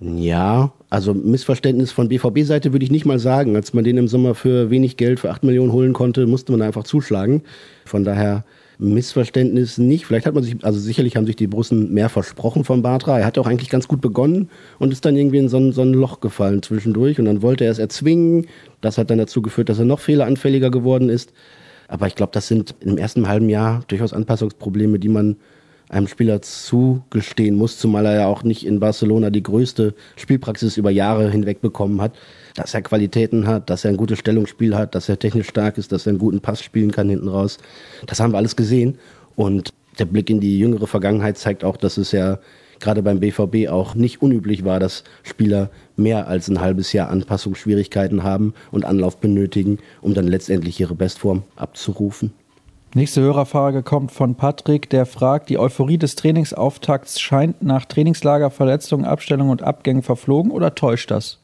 Ja, 0.00 0.72
also 0.88 1.12
Missverständnis 1.12 1.92
von 1.92 2.08
BVB-Seite 2.08 2.72
würde 2.72 2.86
ich 2.86 2.90
nicht 2.90 3.04
mal 3.04 3.18
sagen. 3.18 3.54
Als 3.54 3.74
man 3.74 3.84
den 3.84 3.98
im 3.98 4.08
Sommer 4.08 4.34
für 4.34 4.70
wenig 4.70 4.96
Geld, 4.96 5.20
für 5.20 5.30
8 5.30 5.44
Millionen 5.44 5.72
holen 5.72 5.92
konnte, 5.92 6.26
musste 6.26 6.52
man 6.52 6.62
einfach 6.62 6.84
zuschlagen. 6.84 7.42
Von 7.84 8.02
daher 8.02 8.44
Missverständnis 8.82 9.78
nicht. 9.78 10.06
Vielleicht 10.06 10.26
hat 10.26 10.34
man 10.34 10.42
sich, 10.42 10.56
also 10.62 10.78
sicherlich 10.78 11.16
haben 11.16 11.26
sich 11.26 11.36
die 11.36 11.46
Brussen 11.46 11.92
mehr 11.92 12.08
versprochen 12.08 12.64
von 12.64 12.82
Bartra. 12.82 13.18
Er 13.18 13.26
hat 13.26 13.38
auch 13.38 13.46
eigentlich 13.46 13.70
ganz 13.70 13.88
gut 13.88 14.00
begonnen 14.00 14.50
und 14.78 14.92
ist 14.92 15.04
dann 15.04 15.16
irgendwie 15.16 15.38
in 15.38 15.48
so 15.48 15.58
ein, 15.58 15.72
so 15.72 15.82
ein 15.82 15.92
Loch 15.92 16.20
gefallen 16.20 16.62
zwischendurch 16.62 17.18
und 17.18 17.26
dann 17.26 17.42
wollte 17.42 17.64
er 17.64 17.70
es 17.70 17.78
erzwingen. 17.78 18.46
Das 18.80 18.98
hat 18.98 19.10
dann 19.10 19.18
dazu 19.18 19.42
geführt, 19.42 19.68
dass 19.68 19.78
er 19.78 19.84
noch 19.84 20.00
fehleranfälliger 20.00 20.70
geworden 20.70 21.08
ist. 21.08 21.32
Aber 21.88 22.06
ich 22.06 22.14
glaube, 22.14 22.32
das 22.32 22.48
sind 22.48 22.74
im 22.80 22.98
ersten 22.98 23.28
halben 23.28 23.48
Jahr 23.48 23.84
durchaus 23.88 24.12
Anpassungsprobleme, 24.12 24.98
die 24.98 25.08
man 25.08 25.36
einem 25.88 26.08
Spieler 26.08 26.40
zugestehen 26.40 27.54
muss, 27.54 27.78
zumal 27.78 28.06
er 28.06 28.14
ja 28.14 28.26
auch 28.26 28.44
nicht 28.44 28.66
in 28.66 28.80
Barcelona 28.80 29.28
die 29.30 29.42
größte 29.42 29.94
Spielpraxis 30.16 30.78
über 30.78 30.90
Jahre 30.90 31.30
hinweg 31.30 31.60
bekommen 31.60 32.00
hat 32.00 32.14
dass 32.54 32.74
er 32.74 32.82
Qualitäten 32.82 33.46
hat, 33.46 33.70
dass 33.70 33.84
er 33.84 33.90
ein 33.90 33.96
gutes 33.96 34.18
Stellungsspiel 34.18 34.76
hat, 34.76 34.94
dass 34.94 35.08
er 35.08 35.18
technisch 35.18 35.48
stark 35.48 35.78
ist, 35.78 35.92
dass 35.92 36.06
er 36.06 36.10
einen 36.10 36.18
guten 36.18 36.40
Pass 36.40 36.62
spielen 36.62 36.90
kann 36.90 37.08
hinten 37.08 37.28
raus. 37.28 37.58
Das 38.06 38.20
haben 38.20 38.32
wir 38.32 38.38
alles 38.38 38.56
gesehen. 38.56 38.98
Und 39.36 39.72
der 39.98 40.04
Blick 40.04 40.30
in 40.30 40.40
die 40.40 40.58
jüngere 40.58 40.86
Vergangenheit 40.86 41.38
zeigt 41.38 41.64
auch, 41.64 41.76
dass 41.76 41.96
es 41.96 42.12
ja 42.12 42.38
gerade 42.80 43.02
beim 43.02 43.20
BVB 43.20 43.68
auch 43.68 43.94
nicht 43.94 44.20
unüblich 44.20 44.64
war, 44.64 44.80
dass 44.80 45.04
Spieler 45.22 45.70
mehr 45.96 46.26
als 46.26 46.48
ein 46.48 46.60
halbes 46.60 46.92
Jahr 46.92 47.08
Anpassungsschwierigkeiten 47.10 48.22
haben 48.22 48.54
und 48.70 48.84
Anlauf 48.84 49.18
benötigen, 49.18 49.78
um 50.00 50.14
dann 50.14 50.26
letztendlich 50.26 50.80
ihre 50.80 50.94
Bestform 50.94 51.44
abzurufen. 51.56 52.32
Nächste 52.94 53.22
Hörerfrage 53.22 53.82
kommt 53.82 54.12
von 54.12 54.34
Patrick, 54.34 54.90
der 54.90 55.06
fragt, 55.06 55.48
die 55.48 55.58
Euphorie 55.58 55.96
des 55.96 56.14
Trainingsauftakts 56.16 57.20
scheint 57.20 57.62
nach 57.62 57.86
Trainingslager, 57.86 58.50
Verletzungen, 58.50 59.06
Abstellungen 59.06 59.50
und 59.50 59.62
Abgängen 59.62 60.02
verflogen 60.02 60.50
oder 60.50 60.74
täuscht 60.74 61.10
das? 61.10 61.41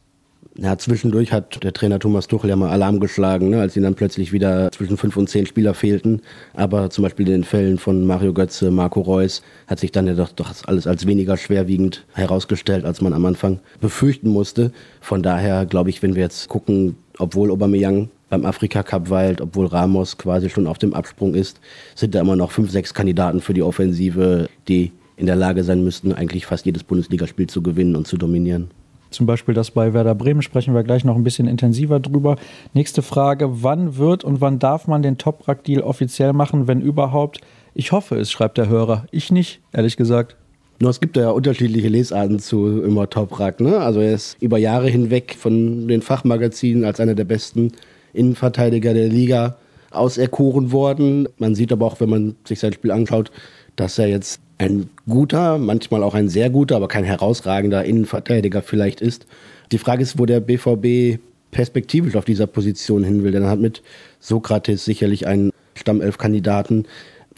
Ja, 0.61 0.77
zwischendurch 0.77 1.33
hat 1.33 1.63
der 1.63 1.73
Trainer 1.73 2.01
Thomas 2.01 2.27
Tuchel 2.27 2.51
ja 2.51 2.57
mal 2.57 2.71
Alarm 2.71 2.99
geschlagen, 2.99 3.49
ne, 3.51 3.61
als 3.61 3.77
ihm 3.77 3.85
dann 3.85 3.95
plötzlich 3.95 4.33
wieder 4.33 4.73
zwischen 4.73 4.97
fünf 4.97 5.17
und 5.17 5.31
zehn 5.31 5.47
Spieler 5.47 5.73
fehlten. 5.73 6.21
Aber 6.53 6.91
zum 6.91 7.05
Beispiel 7.05 7.27
in 7.27 7.33
den 7.33 7.45
Fällen 7.45 7.79
von 7.79 8.05
Mario 8.05 8.33
Götze, 8.33 8.73
Marco 8.73 9.01
Reus 9.01 9.43
hat 9.69 9.79
sich 9.79 9.93
dann 9.93 10.09
ja 10.09 10.15
doch, 10.15 10.33
doch 10.33 10.53
alles 10.67 10.89
als 10.89 11.07
weniger 11.07 11.37
schwerwiegend 11.37 12.05
herausgestellt, 12.13 12.85
als 12.85 13.01
man 13.01 13.13
am 13.13 13.25
Anfang 13.25 13.61
befürchten 13.81 14.31
musste. 14.31 14.73
Von 15.01 15.23
daher 15.23 15.65
glaube 15.65 15.91
ich, 15.91 16.03
wenn 16.03 16.17
wir 16.17 16.23
jetzt 16.23 16.49
gucken, 16.49 16.97
obwohl 17.19 17.53
Aubameyang 17.53 18.11
beim 18.29 18.45
Afrika 18.45 18.83
Cup 18.83 19.11
weilt, 19.11 19.41
obwohl 19.41 19.67
Ramos 19.67 20.19
quasi 20.19 20.51
schon 20.51 20.67
auf 20.67 20.79
dem 20.79 20.93
Absprung 20.93 21.37
ist, 21.37 21.61
sind 21.95 22.17
da 22.17 22.21
immer 22.21 22.35
noch 22.35 22.51
fünf, 22.51 22.73
sechs 22.73 22.93
Kandidaten 22.95 23.41
für 23.41 23.55
die 23.55 23.63
Offensive, 23.63 24.49
die 24.67 24.91
in 25.15 25.27
der 25.27 25.37
Lage 25.37 25.63
sein 25.63 25.85
müssten, 25.85 26.13
eigentlich 26.13 26.47
fast 26.47 26.67
jedes 26.67 26.83
Bundesligaspiel 26.83 27.47
zu 27.47 27.63
gewinnen 27.63 27.95
und 27.95 28.09
zu 28.09 28.17
dominieren. 28.17 28.73
Zum 29.11 29.27
Beispiel 29.27 29.55
das 29.55 29.71
bei 29.71 29.95
Werder 29.95 30.15
Bremen 30.15 30.43
sprechen 30.43 30.75
wir 30.75 30.83
gleich 30.83 31.05
noch 31.05 31.17
ein 31.17 31.25
bisschen 31.25 31.49
intensiver 31.49 32.01
drüber. 32.01 32.37
Nächste 32.75 33.03
Frage: 33.03 33.63
Wann 33.63 33.97
wird 33.97 34.25
und 34.25 34.41
wann 34.41 34.59
darf 34.59 34.87
man 34.87 35.03
den 35.03 35.19
Toprak-Deal 35.19 35.83
offiziell 35.83 36.33
machen, 36.33 36.69
wenn 36.69 36.81
überhaupt? 36.81 37.41
Ich 37.75 37.93
hoffe 37.93 38.17
es, 38.17 38.31
schreibt 38.31 38.59
der 38.59 38.69
Hörer. 38.69 39.07
Ich 39.11 39.31
nicht, 39.31 39.61
ehrlich 39.73 39.97
gesagt. 39.97 40.37
Nur 40.81 40.91
es 40.91 41.01
gibt 41.01 41.17
ja 41.17 41.31
unterschiedliche 41.31 41.89
Lesarten 41.89 42.39
zu 42.39 42.83
immer 42.83 43.11
Toprak. 43.11 43.61
Ne? 43.61 43.79
Also 43.79 44.01
er 44.01 44.15
ist 44.15 44.37
über 44.41 44.59
Jahre 44.59 44.89
hinweg 44.89 45.35
von 45.37 45.89
den 45.89 46.03
Fachmagazinen 46.03 46.85
als 46.85 47.01
einer 47.01 47.15
der 47.15 47.25
besten 47.25 47.73
Innenverteidiger 48.13 48.95
der 48.95 49.09
Liga 49.09 49.57
auserkoren 49.91 50.73
worden. 50.73 51.29
Man 51.39 51.55
sieht 51.55 51.73
aber 51.73 51.87
auch, 51.87 52.01
wenn 52.01 52.11
man 52.11 52.37
sich 52.45 52.61
sein 52.61 52.73
Spiel 52.73 52.91
anschaut, 52.91 53.31
dass 53.77 53.99
er 53.99 54.09
jetzt 54.09 54.41
ein 54.59 54.91
guter, 55.09 55.59
manchmal 55.59 56.03
auch 56.03 56.15
ein 56.15 56.29
sehr 56.29 56.51
guter, 56.51 56.77
aber 56.77 56.89
kein 56.89 57.05
herausragender 57.05 57.85
Innenverteidiger 57.85 58.63
vielleicht 58.63 59.01
ist. 59.01 59.27
Die 59.71 59.79
Frage 59.79 60.03
ist, 60.03 60.19
wo 60.19 60.27
der 60.27 60.41
BVB 60.41 61.21
perspektivisch 61.51 62.17
auf 62.17 62.25
dieser 62.25 62.47
Position 62.47 63.05
hin 63.05 63.23
will. 63.23 63.33
Denn 63.33 63.45
er 63.45 63.51
hat 63.51 63.61
mit 63.61 63.83
Sokrates 64.21 64.85
sicherlich 64.85 65.27
einen 65.27 65.53
Stammelf-Kandidaten. 65.75 66.87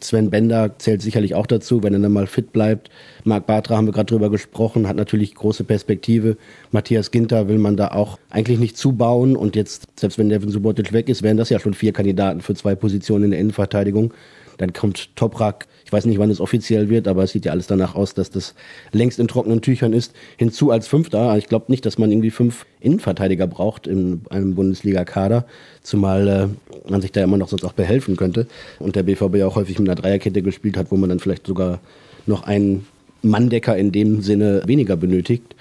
Sven 0.03 0.31
Bender 0.31 0.79
zählt 0.79 1.03
sicherlich 1.03 1.35
auch 1.35 1.47
dazu, 1.47 1.83
wenn 1.83 1.93
er 1.93 2.01
dann 2.01 2.13
mal 2.13 2.27
fit 2.27 2.53
bleibt. 2.53 2.91
Marc 3.25 3.47
Bartra 3.47 3.77
haben 3.77 3.87
wir 3.87 3.93
gerade 3.93 4.07
drüber 4.07 4.31
gesprochen, 4.31 4.89
hat 4.89 4.97
natürlich 4.97 5.35
große 5.35 5.65
Perspektive. 5.65 6.37
Matthias 6.71 7.11
Ginter 7.11 7.49
will 7.49 7.59
man 7.59 7.77
da 7.77 7.89
auch 7.89 8.19
eigentlich 8.31 8.59
nicht 8.59 8.77
zubauen. 8.77 9.37
Und 9.37 9.57
jetzt, 9.57 9.85
selbst 9.97 10.19
wenn 10.19 10.29
Devin 10.29 10.51
Subotic 10.51 10.93
weg 10.93 11.09
ist, 11.09 11.23
wären 11.23 11.37
das 11.37 11.51
ja 11.51 11.61
schon 11.61 11.75
vier 11.75 11.93
Kandidaten 11.93 12.41
für 12.41 12.55
zwei 12.55 12.75
Positionen 12.75 13.25
in 13.25 13.31
der 13.33 13.41
Innenverteidigung. 13.41 14.15
Dann 14.59 14.73
kommt 14.73 15.17
Toprak 15.17 15.67
ich 15.91 15.93
weiß 15.93 16.05
nicht, 16.05 16.21
wann 16.21 16.31
es 16.31 16.41
offiziell 16.41 16.89
wird, 16.89 17.09
aber 17.09 17.25
es 17.25 17.33
sieht 17.33 17.47
ja 17.47 17.51
alles 17.51 17.67
danach 17.67 17.97
aus, 17.97 18.15
dass 18.15 18.31
das 18.31 18.55
längst 18.93 19.19
in 19.19 19.27
trockenen 19.27 19.61
Tüchern 19.61 19.93
ist. 19.93 20.13
Hinzu 20.37 20.71
als 20.71 20.87
Fünfter. 20.87 21.37
Ich 21.37 21.49
glaube 21.49 21.65
nicht, 21.67 21.85
dass 21.85 21.99
man 21.99 22.13
irgendwie 22.13 22.31
fünf 22.31 22.65
Innenverteidiger 22.79 23.49
braucht 23.49 23.89
in 23.89 24.21
einem 24.31 24.55
Bundesliga-Kader, 24.55 25.47
zumal 25.83 26.29
äh, 26.29 26.47
man 26.89 27.01
sich 27.01 27.11
da 27.11 27.25
immer 27.25 27.39
noch 27.39 27.49
sonst 27.49 27.65
auch 27.65 27.73
behelfen 27.73 28.15
könnte. 28.15 28.47
Und 28.79 28.95
der 28.95 29.03
BVB 29.03 29.43
auch 29.43 29.57
häufig 29.57 29.81
mit 29.81 29.89
einer 29.89 30.01
Dreierkette 30.01 30.43
gespielt 30.43 30.77
hat, 30.77 30.93
wo 30.93 30.97
man 30.97 31.09
dann 31.09 31.19
vielleicht 31.19 31.49
sogar 31.49 31.81
noch 32.25 32.45
einen 32.45 32.87
Manndecker 33.23 33.77
in 33.77 33.91
dem 33.91 34.23
Sinne 34.23 34.63
weniger 34.67 34.95
benötigt. 34.97 35.57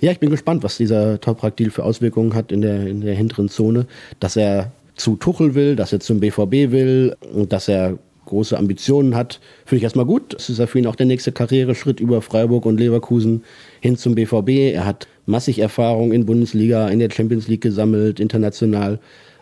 Ja, 0.00 0.10
ich 0.10 0.20
bin 0.20 0.30
gespannt, 0.30 0.62
was 0.62 0.78
dieser 0.78 1.20
Toprak-Deal 1.20 1.68
für 1.68 1.84
Auswirkungen 1.84 2.32
hat 2.32 2.50
in 2.50 2.62
der, 2.62 2.86
in 2.86 3.02
der 3.02 3.14
hinteren 3.14 3.50
Zone. 3.50 3.86
Dass 4.20 4.36
er 4.36 4.72
zu 4.94 5.16
Tuchel 5.16 5.54
will, 5.54 5.76
dass 5.76 5.92
er 5.92 6.00
zum 6.00 6.20
BVB 6.20 6.72
will 6.72 7.14
und 7.34 7.52
dass 7.52 7.68
er 7.68 7.98
große 8.26 8.58
Ambitionen 8.58 9.14
hat, 9.14 9.40
finde 9.64 9.78
ich 9.78 9.84
erstmal 9.84 10.04
gut. 10.04 10.34
Das 10.34 10.50
ist 10.50 10.58
ja 10.58 10.66
für 10.66 10.78
ihn 10.78 10.86
auch 10.86 10.96
der 10.96 11.06
nächste 11.06 11.32
Karriereschritt 11.32 12.00
über 12.00 12.20
Freiburg 12.20 12.66
und 12.66 12.78
Leverkusen 12.78 13.44
hin 13.80 13.96
zum 13.96 14.14
BVB. 14.14 14.74
Er 14.74 14.84
hat 14.84 15.08
massig 15.24 15.58
Erfahrung 15.58 16.12
in 16.12 16.26
Bundesliga, 16.26 16.88
in 16.88 16.98
der 16.98 17.10
Champions 17.10 17.48
League 17.48 17.62
gesammelt, 17.62 18.20
international 18.20 18.98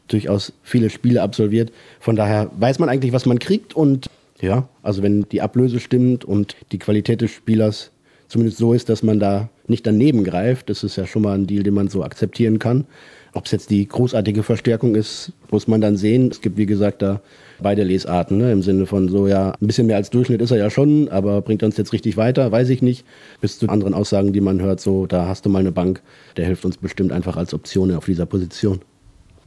durchaus 0.08 0.52
viele 0.62 0.90
Spiele 0.90 1.22
absolviert. 1.22 1.72
Von 1.98 2.16
daher 2.16 2.50
weiß 2.58 2.78
man 2.78 2.88
eigentlich, 2.88 3.12
was 3.12 3.26
man 3.26 3.38
kriegt 3.38 3.74
und 3.74 4.08
ja, 4.40 4.68
also 4.82 5.02
wenn 5.02 5.22
die 5.30 5.40
Ablöse 5.40 5.80
stimmt 5.80 6.24
und 6.24 6.56
die 6.72 6.78
Qualität 6.78 7.20
des 7.20 7.30
Spielers 7.30 7.90
zumindest 8.28 8.58
so 8.58 8.72
ist, 8.72 8.88
dass 8.88 9.02
man 9.02 9.20
da 9.20 9.48
nicht 9.66 9.86
daneben 9.86 10.24
greift, 10.24 10.68
das 10.68 10.84
ist 10.84 10.96
ja 10.96 11.06
schon 11.06 11.22
mal 11.22 11.38
ein 11.38 11.46
Deal, 11.46 11.62
den 11.62 11.74
man 11.74 11.88
so 11.88 12.02
akzeptieren 12.02 12.58
kann. 12.58 12.84
Ob 13.32 13.46
es 13.46 13.52
jetzt 13.52 13.70
die 13.70 13.86
großartige 13.86 14.42
Verstärkung 14.42 14.94
ist, 14.94 15.32
muss 15.50 15.66
man 15.66 15.80
dann 15.80 15.96
sehen. 15.96 16.28
Es 16.30 16.40
gibt, 16.40 16.56
wie 16.56 16.66
gesagt, 16.66 17.02
da 17.02 17.20
beide 17.60 17.82
Lesarten, 17.82 18.38
ne? 18.38 18.52
im 18.52 18.62
Sinne 18.62 18.86
von 18.86 19.08
so, 19.08 19.26
ja, 19.26 19.50
ein 19.50 19.66
bisschen 19.66 19.86
mehr 19.86 19.96
als 19.96 20.10
Durchschnitt 20.10 20.40
ist 20.40 20.50
er 20.50 20.58
ja 20.58 20.70
schon, 20.70 21.08
aber 21.08 21.42
bringt 21.42 21.62
uns 21.62 21.76
jetzt 21.76 21.92
richtig 21.92 22.16
weiter, 22.16 22.50
weiß 22.50 22.68
ich 22.70 22.82
nicht. 22.82 23.04
Bis 23.40 23.58
zu 23.58 23.68
anderen 23.68 23.94
Aussagen, 23.94 24.32
die 24.32 24.40
man 24.40 24.60
hört, 24.60 24.80
so, 24.80 25.06
da 25.06 25.26
hast 25.28 25.46
du 25.46 25.50
mal 25.50 25.60
eine 25.60 25.72
Bank, 25.72 26.02
der 26.36 26.46
hilft 26.46 26.64
uns 26.64 26.76
bestimmt 26.76 27.12
einfach 27.12 27.36
als 27.36 27.54
Option 27.54 27.94
auf 27.94 28.06
dieser 28.06 28.26
Position. 28.26 28.80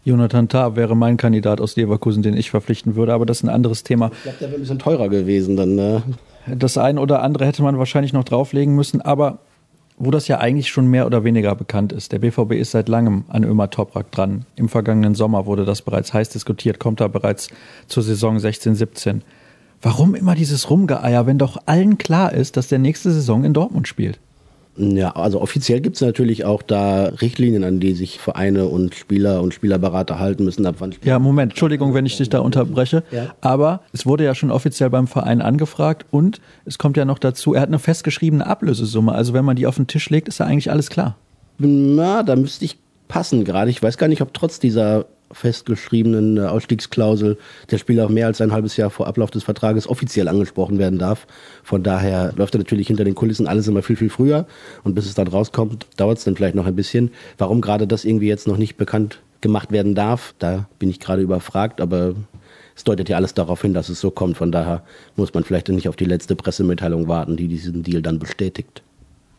Jonathan 0.04 0.48
Tah 0.48 0.78
wäre 0.78 0.96
mein 0.96 1.18
Kandidat 1.18 1.60
aus 1.60 1.76
Leverkusen, 1.76 2.24
den 2.24 2.38
ich 2.38 2.50
verpflichten 2.50 2.96
würde, 2.96 3.14
aber 3.14 3.26
das 3.26 3.40
ist 3.40 3.44
ein 3.44 3.50
anderes 3.50 3.84
Thema. 3.84 4.10
Ich 4.14 4.24
glaube, 4.24 4.38
der 4.40 4.48
wäre 4.48 4.58
ein 4.58 4.62
bisschen 4.62 4.80
teurer 4.80 5.10
gewesen 5.10 5.58
dann. 5.58 5.76
Ne? 5.76 6.02
Das 6.56 6.78
eine 6.78 7.02
oder 7.02 7.22
andere 7.24 7.46
hätte 7.46 7.62
man 7.62 7.78
wahrscheinlich 7.78 8.14
noch 8.14 8.24
drauflegen 8.24 8.74
müssen, 8.74 9.02
aber 9.02 9.40
wo 9.98 10.12
das 10.12 10.28
ja 10.28 10.38
eigentlich 10.38 10.70
schon 10.70 10.88
mehr 10.88 11.06
oder 11.06 11.24
weniger 11.24 11.56
bekannt 11.56 11.92
ist. 11.92 12.12
Der 12.12 12.20
BVB 12.20 12.54
ist 12.54 12.72
seit 12.72 12.88
langem 12.88 13.26
an 13.30 13.44
Ömer 13.44 13.70
Toprak 13.70 14.12
dran. 14.12 14.46
Im 14.56 14.70
vergangenen 14.70 15.16
Sommer 15.16 15.46
wurde 15.46 15.66
das 15.66 15.82
bereits 15.82 16.14
heiß 16.14 16.30
diskutiert, 16.30 16.80
kommt 16.80 17.02
er 17.02 17.10
bereits 17.10 17.50
zur 17.88 18.04
Saison 18.04 18.38
16-17. 18.38 19.22
Warum 19.82 20.16
immer 20.16 20.36
dieses 20.36 20.70
Rumgeeier, 20.70 21.26
wenn 21.26 21.38
doch 21.38 21.58
allen 21.66 21.98
klar 21.98 22.34
ist, 22.34 22.58
dass 22.58 22.68
der 22.68 22.80
nächste 22.80 23.12
Saison 23.12 23.44
in 23.44 23.54
Dortmund 23.54 23.88
spielt? 23.88 24.20
Ja, 24.78 25.12
also 25.16 25.42
offiziell 25.42 25.82
gibt 25.82 25.96
es 25.96 26.02
natürlich 26.02 26.46
auch 26.46 26.62
da 26.62 27.06
Richtlinien, 27.06 27.64
an 27.64 27.80
die 27.80 27.94
sich 27.94 28.20
Vereine 28.20 28.68
und 28.68 28.94
Spieler 28.94 29.42
und 29.42 29.54
Spielerberater 29.54 30.20
halten 30.20 30.44
müssen. 30.44 30.66
Ab 30.66 30.76
wann 30.80 30.94
ja, 31.04 31.18
Moment, 31.18 31.54
Entschuldigung, 31.54 31.96
wenn 31.96 32.06
ich 32.06 32.18
dich 32.18 32.30
da 32.30 32.40
unterbreche. 32.40 33.04
Ja. 33.12 33.36
Aber 33.42 33.82
es 33.92 34.06
wurde 34.06 34.24
ja 34.24 34.36
schon 34.36 34.52
offiziell 34.52 34.92
beim 34.92 35.08
Verein 35.08 35.42
angefragt 35.42 36.06
und 36.12 36.42
es 36.66 36.78
kommt 36.78 36.96
ja 36.96 37.06
noch 37.06 37.18
dazu, 37.18 37.56
er 37.56 37.62
hat 37.62 37.70
eine 37.70 37.80
festgeschriebene 37.80 38.46
Ablösesumme. 38.46 39.14
Also 39.14 39.34
wenn 39.34 39.46
man 39.46 39.56
die 39.56 39.66
auf 39.66 39.78
den 39.78 39.88
Tisch 39.88 40.10
legt, 40.10 40.28
ist 40.28 40.40
ja 40.40 40.46
eigentlich 40.46 40.70
alles 40.70 40.90
klar. 40.90 41.16
Na, 41.58 42.22
da 42.22 42.36
müsste 42.36 42.66
ich 42.66 42.78
passen 43.08 43.46
gerade. 43.46 43.72
Ich 43.72 43.82
weiß 43.82 43.98
gar 43.98 44.08
nicht, 44.08 44.22
ob 44.22 44.34
trotz 44.34 44.60
dieser 44.60 45.06
festgeschriebenen 45.32 46.38
äh, 46.38 46.42
Ausstiegsklausel 46.42 47.38
der 47.72 47.78
Spieler 47.78 48.06
auch 48.06 48.10
mehr 48.10 48.28
als 48.28 48.42
ein 48.42 48.52
halbes 48.52 48.78
Jahr 48.78 48.90
vor 48.90 49.08
Ablauf 49.08 49.32
des 49.32 49.44
Vertrages 49.44 49.88
offiziell 49.88 50.28
angesprochen 50.28 50.80
werden 50.80 51.00
darf. 51.00 51.28
Von 51.64 51.84
daher 51.84 52.34
läuft 52.36 52.56
er 52.56 52.60
natürlich 52.60 52.88
hinter 52.88 53.04
den 53.04 53.16
Kulissen 53.16 53.48
alles 53.48 53.68
immer 53.68 53.84
viel, 53.84 53.96
viel 53.96 54.10
früher. 54.10 54.46
Und 54.84 54.96
bis 54.96 55.06
es 55.06 55.16
dann 55.16 55.28
rauskommt, 55.28 55.88
dauert 55.98 56.18
es 56.18 56.24
dann 56.24 56.36
vielleicht 56.36 56.56
noch 56.56 56.66
ein 56.66 56.76
bisschen. 56.76 57.12
Warum 57.38 57.62
gerade 57.62 57.88
das 57.88 58.06
irgendwie 58.06 58.28
jetzt 58.28 58.48
noch 58.48 58.58
nicht 58.58 58.78
bekannt 58.78 59.20
gemacht 59.42 59.72
werden 59.72 59.96
darf, 59.96 60.34
da 60.40 60.68
bin 60.80 60.90
ich 60.90 61.00
gerade 61.00 61.22
überfragt, 61.22 61.80
aber 61.80 62.16
es 62.76 62.84
deutet 62.84 63.10
ja 63.10 63.18
alles 63.18 63.34
darauf 63.34 63.62
hin, 63.62 63.74
dass 63.74 63.90
es 63.90 64.00
so 64.00 64.12
kommt. 64.12 64.38
Von 64.38 64.52
daher 64.52 64.84
muss 65.16 65.34
man 65.34 65.44
vielleicht 65.44 65.70
nicht 65.70 65.90
auf 65.90 65.96
die 65.96 66.06
letzte 66.06 66.36
Pressemitteilung 66.36 67.08
warten, 67.08 67.38
die 67.38 67.48
diesen 67.48 67.84
Deal 67.84 68.02
dann 68.02 68.20
bestätigt. 68.20 68.84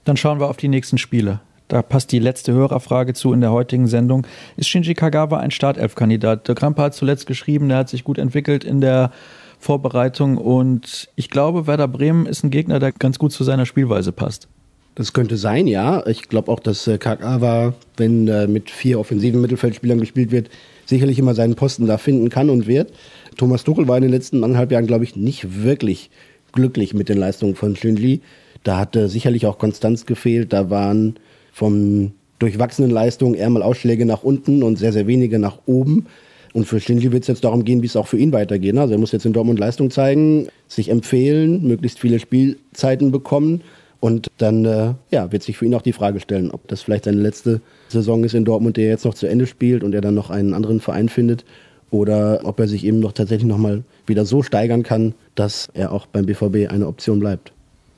Dann 0.04 0.16
schauen 0.16 0.40
wir 0.40 0.48
auf 0.48 0.56
die 0.56 0.68
nächsten 0.68 0.98
Spiele. 0.98 1.40
Da 1.68 1.82
passt 1.82 2.12
die 2.12 2.18
letzte 2.18 2.52
Hörerfrage 2.52 3.12
zu 3.12 3.32
in 3.34 3.42
der 3.42 3.52
heutigen 3.52 3.86
Sendung. 3.86 4.26
Ist 4.56 4.68
Shinji 4.68 4.94
Kagawa 4.94 5.38
ein 5.38 5.50
Startelf-Kandidat? 5.50 6.48
Der 6.48 6.54
Kramper 6.54 6.84
hat 6.84 6.94
zuletzt 6.94 7.26
geschrieben, 7.26 7.68
der 7.68 7.78
hat 7.78 7.90
sich 7.90 8.04
gut 8.04 8.18
entwickelt 8.18 8.64
in 8.64 8.80
der 8.80 9.12
Vorbereitung 9.58 10.38
und 10.38 11.08
ich 11.16 11.30
glaube, 11.30 11.66
Werder 11.66 11.88
Bremen 11.88 12.26
ist 12.26 12.42
ein 12.42 12.50
Gegner, 12.50 12.78
der 12.78 12.92
ganz 12.92 13.18
gut 13.18 13.32
zu 13.32 13.44
seiner 13.44 13.66
Spielweise 13.66 14.12
passt. 14.12 14.48
Das 14.94 15.12
könnte 15.12 15.36
sein, 15.36 15.66
ja. 15.66 16.04
Ich 16.06 16.28
glaube 16.28 16.50
auch, 16.50 16.58
dass 16.58 16.86
äh, 16.86 16.98
Kagawa, 16.98 17.74
wenn 17.96 18.26
äh, 18.28 18.46
mit 18.46 18.70
vier 18.70 18.98
offensiven 18.98 19.40
Mittelfeldspielern 19.40 20.00
gespielt 20.00 20.32
wird, 20.32 20.48
sicherlich 20.86 21.18
immer 21.18 21.34
seinen 21.34 21.54
Posten 21.54 21.86
da 21.86 21.98
finden 21.98 22.30
kann 22.30 22.50
und 22.50 22.66
wird. 22.66 22.92
Thomas 23.36 23.62
Tuchel 23.62 23.86
war 23.86 23.96
in 23.96 24.02
den 24.02 24.10
letzten 24.10 24.42
anderthalb 24.42 24.72
Jahren, 24.72 24.86
glaube 24.86 25.04
ich, 25.04 25.14
nicht 25.14 25.62
wirklich 25.62 26.10
glücklich 26.52 26.94
mit 26.94 27.08
den 27.08 27.18
Leistungen 27.18 27.54
von 27.54 27.76
Shinji. 27.76 28.22
Da 28.64 28.78
hatte 28.78 29.08
sicherlich 29.08 29.46
auch 29.46 29.58
Konstanz 29.58 30.06
gefehlt. 30.06 30.52
Da 30.52 30.70
waren 30.70 31.14
von 31.58 32.12
durchwachsenen 32.38 32.90
Leistungen 32.90 33.34
eher 33.34 33.50
mal 33.50 33.64
Ausschläge 33.64 34.06
nach 34.06 34.22
unten 34.22 34.62
und 34.62 34.78
sehr, 34.78 34.92
sehr 34.92 35.08
wenige 35.08 35.40
nach 35.40 35.58
oben. 35.66 36.06
Und 36.52 36.66
für 36.66 36.78
Shinji 36.78 37.10
wird 37.10 37.24
es 37.24 37.28
jetzt 37.28 37.42
darum 37.42 37.64
gehen, 37.64 37.82
wie 37.82 37.86
es 37.86 37.96
auch 37.96 38.06
für 38.06 38.16
ihn 38.16 38.32
weitergeht. 38.32 38.76
Also 38.78 38.94
er 38.94 38.98
muss 38.98 39.10
jetzt 39.10 39.26
in 39.26 39.32
Dortmund 39.32 39.58
Leistung 39.58 39.90
zeigen, 39.90 40.46
sich 40.68 40.88
empfehlen, 40.88 41.66
möglichst 41.66 41.98
viele 41.98 42.20
Spielzeiten 42.20 43.10
bekommen. 43.10 43.62
Und 43.98 44.28
dann 44.38 44.64
äh, 44.64 44.94
ja, 45.10 45.32
wird 45.32 45.42
sich 45.42 45.58
für 45.58 45.66
ihn 45.66 45.74
auch 45.74 45.82
die 45.82 45.92
Frage 45.92 46.20
stellen, 46.20 46.52
ob 46.52 46.68
das 46.68 46.82
vielleicht 46.82 47.06
seine 47.06 47.20
letzte 47.20 47.60
Saison 47.88 48.22
ist 48.22 48.34
in 48.34 48.44
Dortmund, 48.44 48.76
der 48.76 48.86
jetzt 48.86 49.04
noch 49.04 49.14
zu 49.14 49.26
Ende 49.26 49.48
spielt 49.48 49.82
und 49.82 49.92
er 49.92 50.00
dann 50.00 50.14
noch 50.14 50.30
einen 50.30 50.54
anderen 50.54 50.78
Verein 50.78 51.08
findet. 51.08 51.44
Oder 51.90 52.42
ob 52.44 52.60
er 52.60 52.68
sich 52.68 52.84
eben 52.84 53.00
noch 53.00 53.12
tatsächlich 53.12 53.48
nochmal 53.48 53.82
wieder 54.06 54.24
so 54.24 54.44
steigern 54.44 54.84
kann, 54.84 55.14
dass 55.34 55.68
er 55.74 55.90
auch 55.90 56.06
beim 56.06 56.26
BVB 56.26 56.70
eine 56.70 56.86
Option 56.86 57.18
bleibt. 57.18 57.52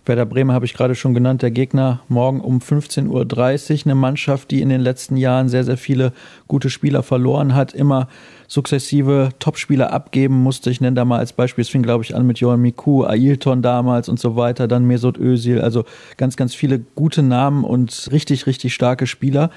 Werder 0.07 0.25
Bremen 0.25 0.53
habe 0.53 0.65
ich 0.65 0.73
gerade 0.73 0.95
schon 0.95 1.13
genannt, 1.13 1.43
der 1.43 1.51
Gegner 1.51 2.01
morgen 2.09 2.41
um 2.41 2.59
15.30 2.59 3.07
Uhr. 3.09 3.81
Eine 3.85 3.95
Mannschaft, 3.95 4.51
die 4.51 4.63
in 4.63 4.71
den 4.71 4.81
letzten 4.81 5.17
Jahren 5.17 5.49
sehr, 5.49 5.65
sehr 5.65 5.77
viele 5.77 6.13
gute 6.49 6.71
Spieler 6.71 7.03
verloren 7.03 7.55
hat, 7.55 7.75
immer 7.75 8.09
sukzessive 8.49 9.29
Topspieler 9.39 9.93
abgeben 9.93 10.43
musste. 10.43 10.71
Ich 10.71 10.81
nenne 10.81 10.97
da 10.97 11.05
mal 11.05 11.19
als 11.19 11.35
Beispiel, 11.35 11.63
es 11.63 11.69
fing 11.69 11.83
glaube 11.83 12.03
ich 12.03 12.15
an 12.15 12.27
mit 12.27 12.41
Johan 12.41 12.61
Miku, 12.61 13.05
Ailton 13.05 13.63
damals 13.63 14.09
und 14.09 14.19
so 14.19 14.37
weiter, 14.37 14.67
dann 14.69 14.87
Mesut 14.87 15.19
Özil, 15.19 15.61
also 15.61 15.85
ganz, 16.17 16.37
ganz 16.37 16.55
viele 16.55 16.79
gute 16.79 17.23
Namen 17.23 17.65
und 17.65 18.09
richtig, 18.11 18.47
richtig 18.47 18.73
starke 18.75 19.07
Spieler. 19.07 19.51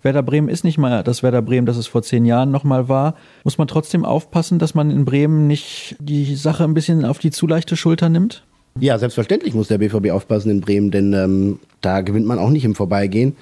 Werder 0.00 0.22
Bremen 0.22 0.48
ist 0.48 0.64
nicht 0.64 0.78
mal 0.78 1.04
das 1.04 1.22
Werder 1.22 1.42
Bremen, 1.42 1.66
das 1.66 1.76
es 1.76 1.86
vor 1.86 2.02
zehn 2.02 2.24
Jahren 2.24 2.50
nochmal 2.50 2.88
war. 2.88 3.14
Muss 3.44 3.58
man 3.58 3.68
trotzdem 3.68 4.04
aufpassen, 4.04 4.58
dass 4.58 4.74
man 4.74 4.90
in 4.90 5.04
Bremen 5.04 5.46
nicht 5.46 5.96
die 6.00 6.34
Sache 6.34 6.64
ein 6.64 6.74
bisschen 6.74 7.04
auf 7.04 7.18
die 7.18 7.30
zu 7.30 7.46
leichte 7.46 7.76
Schulter 7.76 8.08
nimmt? 8.08 8.42
Ja, 8.80 8.98
selbstverständlich 8.98 9.54
muss 9.54 9.68
der 9.68 9.78
BVB 9.78 10.10
aufpassen 10.10 10.50
in 10.50 10.60
Bremen, 10.60 10.90
denn 10.90 11.12
ähm, 11.12 11.58
da 11.80 12.00
gewinnt 12.00 12.26
man 12.26 12.38
auch 12.38 12.50
nicht 12.50 12.64
im 12.64 12.74
Vorbeigehen. 12.74 13.36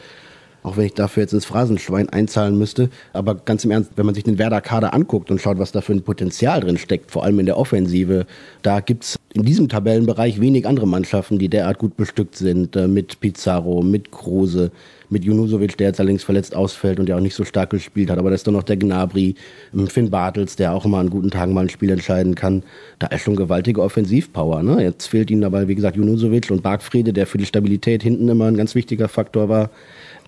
Auch 0.62 0.77
wenn 0.77 0.85
ich 0.85 0.94
dafür 0.94 1.23
jetzt 1.23 1.33
ins 1.33 1.44
Phrasenschwein 1.44 2.09
einzahlen 2.09 2.59
müsste. 2.59 2.90
Aber 3.12 3.35
ganz 3.35 3.64
im 3.64 3.70
Ernst, 3.70 3.92
wenn 3.96 4.07
man 4.07 4.14
sich 4.14 4.25
den 4.25 4.38
Werder-Kader 4.38 4.92
anguckt 4.92 5.31
und 5.31 5.40
schaut, 5.40 5.59
was 5.59 5.73
da 5.73 5.81
für 5.81 5.92
ein 5.92 6.03
Potenzial 6.03 6.61
drin 6.61 6.79
steckt, 6.79 7.11
vor 7.11 7.25
allem 7.25 7.40
in 7.40 7.46
der 7.46 7.57
Offensive, 7.57 8.27
da 8.62 8.81
gibt's 8.81 9.18
in 9.33 9.44
diesem 9.44 9.68
Tabellenbereich 9.68 10.40
wenig 10.40 10.66
andere 10.66 10.87
Mannschaften, 10.87 11.38
die 11.38 11.49
derart 11.49 11.79
gut 11.79 11.96
bestückt 11.96 12.37
sind. 12.37 12.77
Äh, 12.77 12.88
mit 12.88 13.20
Pizarro, 13.20 13.83
mit 13.83 14.11
Kruse, 14.11 14.70
mit 15.09 15.25
Junusovic, 15.25 15.77
der 15.77 15.88
jetzt 15.88 16.01
allerdings 16.01 16.25
verletzt 16.25 16.55
ausfällt 16.55 16.99
und 16.99 17.07
der 17.07 17.16
auch 17.16 17.20
nicht 17.20 17.35
so 17.35 17.44
stark 17.44 17.70
gespielt 17.70 18.11
hat. 18.11 18.18
Aber 18.18 18.31
da 18.31 18.35
ist 18.35 18.46
doch 18.46 18.53
noch 18.53 18.62
der 18.62 18.77
Gnabry, 18.77 19.35
ähm, 19.75 19.87
Finn 19.88 20.11
Bartels, 20.11 20.57
der 20.57 20.73
auch 20.73 20.85
immer 20.85 20.99
an 20.99 21.11
guten 21.11 21.31
Tagen 21.31 21.53
mal 21.53 21.62
ein 21.62 21.68
Spiel 21.68 21.90
entscheiden 21.90 22.35
kann. 22.35 22.62
Da 22.99 23.09
ist 23.09 23.23
schon 23.23 23.37
gewaltige 23.37 23.83
Offensivpower. 23.83 24.62
Ne? 24.62 24.83
Jetzt 24.83 25.07
fehlt 25.07 25.31
ihnen 25.31 25.42
dabei, 25.42 25.68
wie 25.68 25.75
gesagt, 25.75 25.96
Junusovic 25.96 26.51
und 26.51 26.62
Bargfriede, 26.62 27.12
der 27.12 27.27
für 27.27 27.38
die 27.38 27.46
Stabilität 27.46 28.03
hinten 28.03 28.29
immer 28.29 28.46
ein 28.46 28.57
ganz 28.57 28.75
wichtiger 28.75 29.09
Faktor 29.09 29.49
war, 29.49 29.70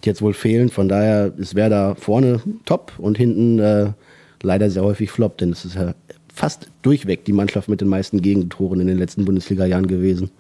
jetzt 0.07 0.23
wohl 0.23 0.35
fehlen. 0.35 0.69
Von 0.69 0.89
daher 0.89 1.33
ist 1.37 1.55
wer 1.55 1.69
da 1.69 1.95
vorne 1.95 2.41
top 2.65 2.93
und 2.99 3.17
hinten 3.17 3.59
äh, 3.59 3.93
leider 4.43 4.71
sehr 4.71 4.83
häufig 4.83 5.11
floppt, 5.11 5.41
denn 5.41 5.51
es 5.51 5.65
ist 5.65 5.77
ja 5.77 5.95
fast 6.35 6.71
durchweg 6.83 7.25
die 7.25 7.33
Mannschaft 7.33 7.69
mit 7.69 7.81
den 7.81 7.89
meisten 7.89 8.23
Gegentoren 8.23 8.81
in 8.81 8.87
den 8.87 8.99
letzten 8.99 9.25
Bundesliga-Jahren 9.25 9.87
gewesen. 9.87 10.31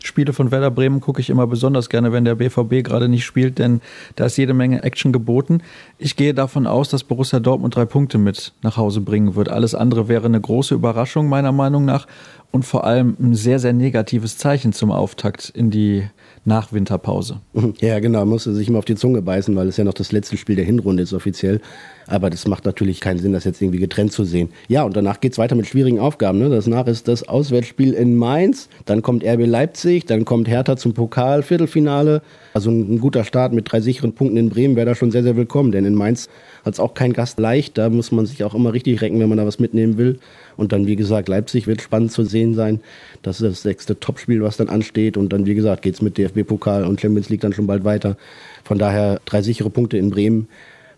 Spiele 0.00 0.32
von 0.32 0.52
Werder 0.52 0.70
Bremen 0.70 1.00
gucke 1.00 1.20
ich 1.20 1.28
immer 1.28 1.46
besonders 1.46 1.88
gerne, 1.88 2.12
wenn 2.12 2.24
der 2.24 2.36
BVB 2.36 2.84
gerade 2.84 3.08
nicht 3.08 3.24
spielt, 3.24 3.58
denn 3.58 3.80
da 4.14 4.26
ist 4.26 4.36
jede 4.36 4.54
Menge 4.54 4.82
Action 4.84 5.12
geboten. 5.12 5.60
Ich 5.98 6.14
gehe 6.14 6.34
davon 6.34 6.66
aus, 6.66 6.88
dass 6.88 7.02
Borussia 7.02 7.40
Dortmund 7.40 7.74
drei 7.74 7.84
Punkte 7.84 8.16
mit 8.16 8.52
nach 8.62 8.76
Hause 8.76 9.00
bringen 9.00 9.34
wird. 9.34 9.48
Alles 9.48 9.74
andere 9.74 10.06
wäre 10.08 10.26
eine 10.26 10.40
große 10.40 10.74
Überraschung 10.74 11.28
meiner 11.28 11.52
Meinung 11.52 11.84
nach 11.84 12.06
und 12.50 12.64
vor 12.64 12.84
allem 12.84 13.16
ein 13.20 13.34
sehr, 13.34 13.58
sehr 13.58 13.72
negatives 13.72 14.38
Zeichen 14.38 14.72
zum 14.72 14.90
Auftakt 14.90 15.50
in 15.50 15.70
die 15.70 16.04
nach 16.44 16.72
Winterpause. 16.72 17.40
Ja, 17.80 18.00
genau, 18.00 18.24
musste 18.24 18.54
sich 18.54 18.68
immer 18.68 18.78
auf 18.78 18.84
die 18.84 18.96
Zunge 18.96 19.22
beißen, 19.22 19.54
weil 19.54 19.68
es 19.68 19.76
ja 19.76 19.84
noch 19.84 19.94
das 19.94 20.10
letzte 20.10 20.36
Spiel 20.36 20.56
der 20.56 20.64
Hinrunde 20.64 21.02
ist 21.02 21.12
offiziell. 21.12 21.60
Aber 22.06 22.30
das 22.30 22.48
macht 22.48 22.64
natürlich 22.64 23.00
keinen 23.00 23.18
Sinn, 23.18 23.32
das 23.32 23.44
jetzt 23.44 23.60
irgendwie 23.60 23.78
getrennt 23.78 24.12
zu 24.12 24.24
sehen. 24.24 24.48
Ja, 24.66 24.82
und 24.82 24.96
danach 24.96 25.20
geht 25.20 25.32
es 25.32 25.38
weiter 25.38 25.54
mit 25.54 25.66
schwierigen 25.66 26.00
Aufgaben. 26.00 26.38
Ne? 26.38 26.48
Danach 26.48 26.86
ist 26.86 27.06
das 27.06 27.28
Auswärtsspiel 27.28 27.92
in 27.92 28.16
Mainz, 28.16 28.68
dann 28.86 29.02
kommt 29.02 29.24
RB 29.24 29.46
Leipzig, 29.46 30.06
dann 30.06 30.24
kommt 30.24 30.48
Hertha 30.48 30.76
zum 30.76 30.94
Pokal, 30.94 31.42
Viertelfinale. 31.42 32.22
Also 32.54 32.70
ein, 32.70 32.94
ein 32.94 33.00
guter 33.00 33.24
Start 33.24 33.52
mit 33.52 33.70
drei 33.70 33.80
sicheren 33.80 34.14
Punkten 34.14 34.38
in 34.38 34.48
Bremen 34.48 34.74
wäre 34.74 34.86
da 34.86 34.94
schon 34.94 35.10
sehr, 35.10 35.22
sehr 35.22 35.36
willkommen, 35.36 35.70
denn 35.70 35.84
in 35.84 35.94
Mainz 35.94 36.28
hat 36.64 36.74
es 36.74 36.80
auch 36.80 36.94
kein 36.94 37.12
Gast 37.12 37.38
leicht. 37.38 37.76
Da 37.76 37.90
muss 37.90 38.10
man 38.10 38.24
sich 38.24 38.42
auch 38.42 38.54
immer 38.54 38.72
richtig 38.72 39.02
recken, 39.02 39.20
wenn 39.20 39.28
man 39.28 39.38
da 39.38 39.46
was 39.46 39.58
mitnehmen 39.58 39.98
will. 39.98 40.18
Und 40.58 40.72
dann, 40.72 40.86
wie 40.86 40.96
gesagt, 40.96 41.28
Leipzig 41.28 41.66
wird 41.66 41.80
spannend 41.80 42.12
zu 42.12 42.24
sehen 42.24 42.54
sein. 42.54 42.80
Das 43.22 43.40
ist 43.40 43.50
das 43.50 43.62
sechste 43.62 43.98
Topspiel, 43.98 44.42
was 44.42 44.56
dann 44.56 44.68
ansteht. 44.68 45.16
Und 45.16 45.32
dann, 45.32 45.46
wie 45.46 45.54
gesagt, 45.54 45.82
geht 45.82 45.94
es 45.94 46.02
mit 46.02 46.18
DFB-Pokal 46.18 46.84
und 46.84 47.00
Champions 47.00 47.30
League 47.30 47.40
dann 47.40 47.52
schon 47.52 47.66
bald 47.66 47.84
weiter. 47.84 48.16
Von 48.64 48.76
daher 48.76 49.20
drei 49.24 49.40
sichere 49.40 49.70
Punkte 49.70 49.96
in 49.96 50.10
Bremen 50.10 50.48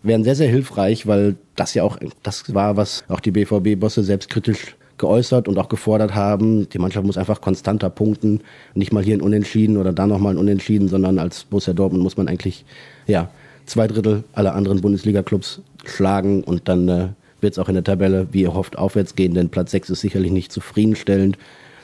wären 0.03 0.23
sehr, 0.23 0.35
sehr 0.35 0.49
hilfreich, 0.49 1.05
weil 1.05 1.35
das 1.55 1.75
ja 1.75 1.83
auch 1.83 1.97
das 2.23 2.53
war, 2.53 2.75
was 2.75 3.03
auch 3.07 3.19
die 3.19 3.31
BVB-Bosse 3.31 4.03
selbstkritisch 4.03 4.75
geäußert 4.97 5.47
und 5.47 5.57
auch 5.57 5.69
gefordert 5.69 6.15
haben. 6.15 6.69
Die 6.69 6.79
Mannschaft 6.79 7.05
muss 7.05 7.17
einfach 7.17 7.41
konstanter 7.41 7.89
punkten. 7.89 8.41
Nicht 8.73 8.93
mal 8.93 9.03
hier 9.03 9.17
ein 9.17 9.21
Unentschieden 9.21 9.77
oder 9.77 9.93
da 9.93 10.07
nochmal 10.07 10.33
ein 10.33 10.37
Unentschieden, 10.37 10.87
sondern 10.87 11.19
als 11.19 11.43
Borussia 11.43 11.73
Dortmund 11.73 12.03
muss 12.03 12.17
man 12.17 12.27
eigentlich, 12.27 12.65
ja, 13.07 13.29
zwei 13.65 13.87
Drittel 13.87 14.23
aller 14.33 14.55
anderen 14.55 14.81
Bundesliga-Clubs 14.81 15.61
schlagen 15.85 16.43
und 16.43 16.67
dann 16.67 16.89
äh, 16.89 17.07
wird 17.41 17.53
es 17.53 17.59
auch 17.59 17.67
in 17.69 17.75
der 17.75 17.83
Tabelle, 17.83 18.27
wie 18.31 18.41
ihr 18.41 18.53
hofft, 18.53 18.77
aufwärts 18.77 19.15
gehen, 19.15 19.33
denn 19.33 19.49
Platz 19.49 19.71
6 19.71 19.89
ist 19.89 20.01
sicherlich 20.01 20.31
nicht 20.31 20.51
zufriedenstellend. 20.51 21.37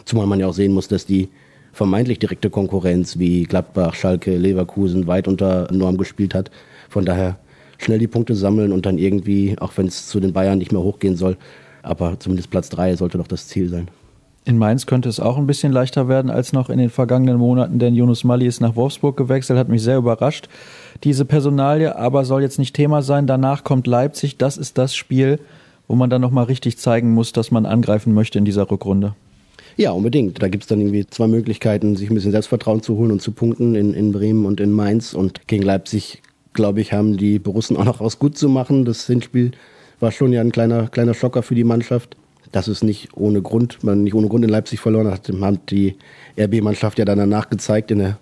Zumal 0.06 0.28
man 0.28 0.40
ja 0.40 0.48
auch 0.48 0.54
sehen 0.54 0.74
muss, 0.74 0.88
dass 0.88 1.06
die 1.06 1.30
vermeintlich 1.74 2.20
direkte 2.20 2.50
Konkurrenz 2.50 3.20
wie 3.20 3.44
Gladbach, 3.44 3.94
Schalke, 3.94 4.38
Leverkusen 4.38 5.08
weit 5.08 5.28
unter 5.28 5.72
Norm 5.72 5.98
gespielt 5.98 6.34
hat. 6.34 6.50
Von 6.90 7.06
daher 7.06 7.38
schnell 7.78 8.00
die 8.00 8.08
Punkte 8.08 8.36
sammeln 8.36 8.72
und 8.72 8.86
dann 8.86 8.98
irgendwie, 8.98 9.56
auch 9.60 9.74
wenn 9.76 9.88
es 9.88 10.08
zu 10.08 10.20
den 10.20 10.34
Bayern 10.34 10.58
nicht 10.58 10.72
mehr 10.72 10.82
hochgehen 10.82 11.16
soll, 11.16 11.38
aber 11.84 12.20
zumindest 12.20 12.50
Platz 12.50 12.70
3 12.70 12.96
sollte 12.96 13.18
doch 13.18 13.28
das 13.28 13.48
Ziel 13.48 13.70
sein. 13.70 13.90
In 14.48 14.58
Mainz 14.58 14.86
könnte 14.86 15.10
es 15.10 15.20
auch 15.20 15.38
ein 15.38 15.46
bisschen 15.46 15.74
leichter 15.74 16.08
werden 16.08 16.32
als 16.32 16.54
noch 16.54 16.70
in 16.70 16.78
den 16.78 16.90
vergangenen 16.90 17.38
Monaten, 17.38 17.80
denn 17.80 17.96
Yunus 17.96 18.24
Mali 18.24 18.48
ist 18.48 18.62
nach 18.62 18.78
Wolfsburg 18.78 19.18
gewechselt, 19.18 19.60
hat 19.60 19.68
mich 19.68 19.82
sehr 19.82 19.98
überrascht. 19.98 20.48
Diese 21.04 21.26
Personalie 21.26 21.94
aber 21.98 22.24
soll 22.24 22.44
jetzt 22.44 22.58
nicht 22.58 22.74
Thema 22.74 23.02
sein. 23.02 23.28
Danach 23.28 23.66
kommt 23.66 23.88
Leipzig. 23.88 24.38
Das 24.38 24.56
ist 24.56 24.78
das 24.78 24.96
Spiel, 24.96 25.42
wo 25.90 25.96
man 25.96 26.10
dann 26.10 26.22
nochmal 26.22 26.46
richtig 26.46 26.78
zeigen 26.78 27.14
muss, 27.14 27.34
dass 27.34 27.52
man 27.52 27.66
angreifen 27.66 28.14
möchte 28.14 28.40
in 28.40 28.46
dieser 28.46 28.72
Rückrunde. 28.72 29.16
Ja, 29.76 29.92
unbedingt. 29.92 30.42
Da 30.42 30.48
gibt 30.48 30.64
es 30.64 30.70
dann 30.70 30.80
irgendwie 30.80 31.06
zwei 31.06 31.28
Möglichkeiten, 31.28 31.98
sich 31.98 32.10
ein 32.10 32.16
bisschen 32.16 32.32
Selbstvertrauen 32.32 32.82
zu 32.82 32.96
holen 32.96 33.12
und 33.12 33.22
zu 33.22 33.34
punkten 33.34 33.76
in, 33.76 33.94
in 33.94 34.14
Bremen 34.14 34.46
und 34.46 34.62
in 34.62 34.72
Mainz. 34.72 35.14
Und 35.14 35.46
gegen 35.50 35.64
Leipzig, 35.64 36.22
glaube 36.54 36.80
ich, 36.80 36.94
haben 36.94 37.18
die 37.18 37.38
Borussen 37.38 37.76
auch 37.76 37.84
noch 37.84 38.00
was 38.00 38.18
gut 38.18 38.38
zu 38.38 38.48
machen. 38.48 38.86
Das 38.86 39.08
Hinspiel 39.08 39.52
war 40.00 40.14
schon 40.14 40.32
ja 40.32 40.40
ein 40.40 40.54
kleiner, 40.54 40.88
kleiner 40.88 41.14
Schocker 41.14 41.44
für 41.44 41.54
die 41.54 41.66
Mannschaft 41.66 42.16
dass 42.52 42.68
es 42.68 42.84
nicht 42.84 43.10
ohne 43.16 43.42
Grund, 43.42 43.84
man 43.84 44.04
nicht 44.04 44.14
ohne 44.14 44.28
Grund 44.28 44.44
in 44.44 44.50
Leipzig 44.50 44.80
verloren 44.80 45.12
hat, 45.12 45.30
hat 45.30 45.72
die 45.72 45.96
RB-Mannschaft 46.40 47.00
ja 47.00 47.06
dann 47.06 47.18
danach 47.18 47.50
gezeigt 47.50 47.92
in 47.92 48.00
der 48.00 48.18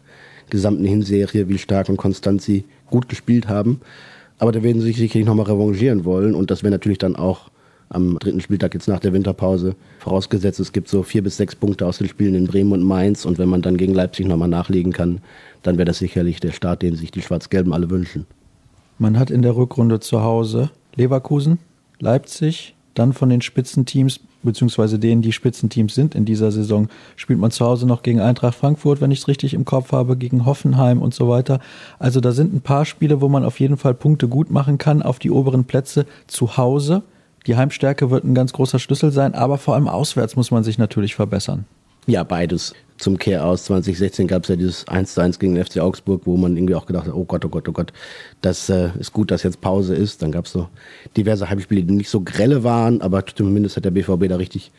gesamten 0.49 0.85
Hinserie, 0.85 1.47
wie 1.47 1.57
stark 1.57 1.89
und 1.89 1.97
konstant 1.97 2.41
sie 2.41 2.65
gut 2.89 3.09
gespielt 3.09 3.47
haben. 3.47 3.81
Aber 4.37 4.51
da 4.51 4.63
werden 4.63 4.81
sie 4.81 4.87
sich 4.87 4.97
sicherlich 4.97 5.27
nochmal 5.27 5.45
revanchieren 5.45 6.05
wollen 6.05 6.35
und 6.35 6.51
das 6.51 6.63
wäre 6.63 6.71
natürlich 6.71 6.97
dann 6.97 7.15
auch 7.15 7.49
am 7.89 8.17
dritten 8.19 8.41
Spieltag 8.41 8.73
jetzt 8.73 8.87
nach 8.87 8.99
der 8.99 9.13
Winterpause. 9.13 9.75
Vorausgesetzt, 9.99 10.59
es 10.59 10.71
gibt 10.71 10.87
so 10.87 11.03
vier 11.03 11.23
bis 11.23 11.37
sechs 11.37 11.55
Punkte 11.55 11.85
aus 11.85 11.99
den 11.99 12.07
Spielen 12.07 12.35
in 12.35 12.47
Bremen 12.47 12.73
und 12.73 12.83
Mainz 12.83 13.25
und 13.25 13.37
wenn 13.37 13.49
man 13.49 13.61
dann 13.61 13.77
gegen 13.77 13.93
Leipzig 13.93 14.27
nochmal 14.27 14.49
nachlegen 14.49 14.91
kann, 14.91 15.21
dann 15.63 15.77
wäre 15.77 15.85
das 15.85 15.99
sicherlich 15.99 16.39
der 16.39 16.51
Start, 16.51 16.81
den 16.81 16.95
sich 16.95 17.11
die 17.11 17.21
Schwarz-Gelben 17.21 17.73
alle 17.73 17.89
wünschen. 17.89 18.25
Man 18.97 19.19
hat 19.19 19.29
in 19.29 19.41
der 19.41 19.55
Rückrunde 19.55 19.99
zu 19.99 20.21
Hause 20.21 20.71
Leverkusen, 20.95 21.59
Leipzig, 21.99 22.74
dann 22.95 23.13
von 23.13 23.29
den 23.29 23.41
Spitzenteams, 23.41 24.19
beziehungsweise 24.41 24.97
denen, 24.97 25.21
die 25.21 25.31
Spitzenteams 25.31 25.93
sind 25.93 26.15
in 26.15 26.25
dieser 26.25 26.51
Saison, 26.51 26.87
spielt 27.15 27.39
man 27.39 27.51
zu 27.51 27.65
Hause 27.65 27.85
noch 27.85 28.03
gegen 28.03 28.19
Eintracht 28.19 28.55
Frankfurt, 28.55 29.01
wenn 29.01 29.11
ich 29.11 29.19
es 29.19 29.27
richtig 29.27 29.53
im 29.53 29.65
Kopf 29.65 29.91
habe, 29.91 30.17
gegen 30.17 30.45
Hoffenheim 30.45 31.01
und 31.01 31.13
so 31.13 31.29
weiter. 31.29 31.59
Also 31.99 32.19
da 32.19 32.31
sind 32.31 32.53
ein 32.53 32.61
paar 32.61 32.85
Spiele, 32.85 33.21
wo 33.21 33.29
man 33.29 33.43
auf 33.43 33.59
jeden 33.59 33.77
Fall 33.77 33.93
Punkte 33.93 34.27
gut 34.27 34.49
machen 34.49 34.77
kann 34.77 35.03
auf 35.03 35.19
die 35.19 35.31
oberen 35.31 35.65
Plätze 35.65 36.05
zu 36.27 36.57
Hause. 36.57 37.03
Die 37.47 37.55
Heimstärke 37.55 38.09
wird 38.09 38.23
ein 38.23 38.33
ganz 38.33 38.53
großer 38.53 38.79
Schlüssel 38.79 39.11
sein, 39.11 39.35
aber 39.35 39.57
vor 39.57 39.75
allem 39.75 39.87
auswärts 39.87 40.35
muss 40.35 40.49
man 40.49 40.63
sich 40.63 40.77
natürlich 40.77 41.15
verbessern. 41.15 41.65
Ja, 42.07 42.23
beides. 42.23 42.73
Zum 42.97 43.17
Kehr 43.17 43.45
aus 43.45 43.65
2016 43.65 44.27
gab 44.27 44.43
es 44.43 44.49
ja 44.49 44.55
dieses 44.55 44.87
1 44.87 45.13
zu 45.13 45.21
1 45.21 45.39
gegen 45.39 45.55
den 45.55 45.65
FC 45.65 45.79
Augsburg, 45.79 46.21
wo 46.25 46.37
man 46.37 46.55
irgendwie 46.55 46.75
auch 46.75 46.85
gedacht 46.85 47.07
hat, 47.07 47.13
oh 47.13 47.25
Gott, 47.25 47.43
oh 47.43 47.49
Gott, 47.49 47.67
oh 47.67 47.73
Gott, 47.73 47.91
das 48.41 48.69
äh, 48.69 48.89
ist 48.99 49.11
gut, 49.11 49.31
dass 49.31 49.43
jetzt 49.43 49.59
Pause 49.59 49.95
ist. 49.95 50.21
Dann 50.21 50.31
gab 50.31 50.45
es 50.45 50.53
so 50.53 50.69
diverse 51.17 51.49
Heimspiele, 51.49 51.83
die 51.83 51.93
nicht 51.93 52.09
so 52.09 52.21
grelle 52.21 52.63
waren, 52.63 53.01
aber 53.01 53.25
zumindest 53.25 53.75
hat 53.75 53.85
der 53.85 53.91
BVB 53.91 54.29
da 54.29 54.37
richtig 54.37 54.71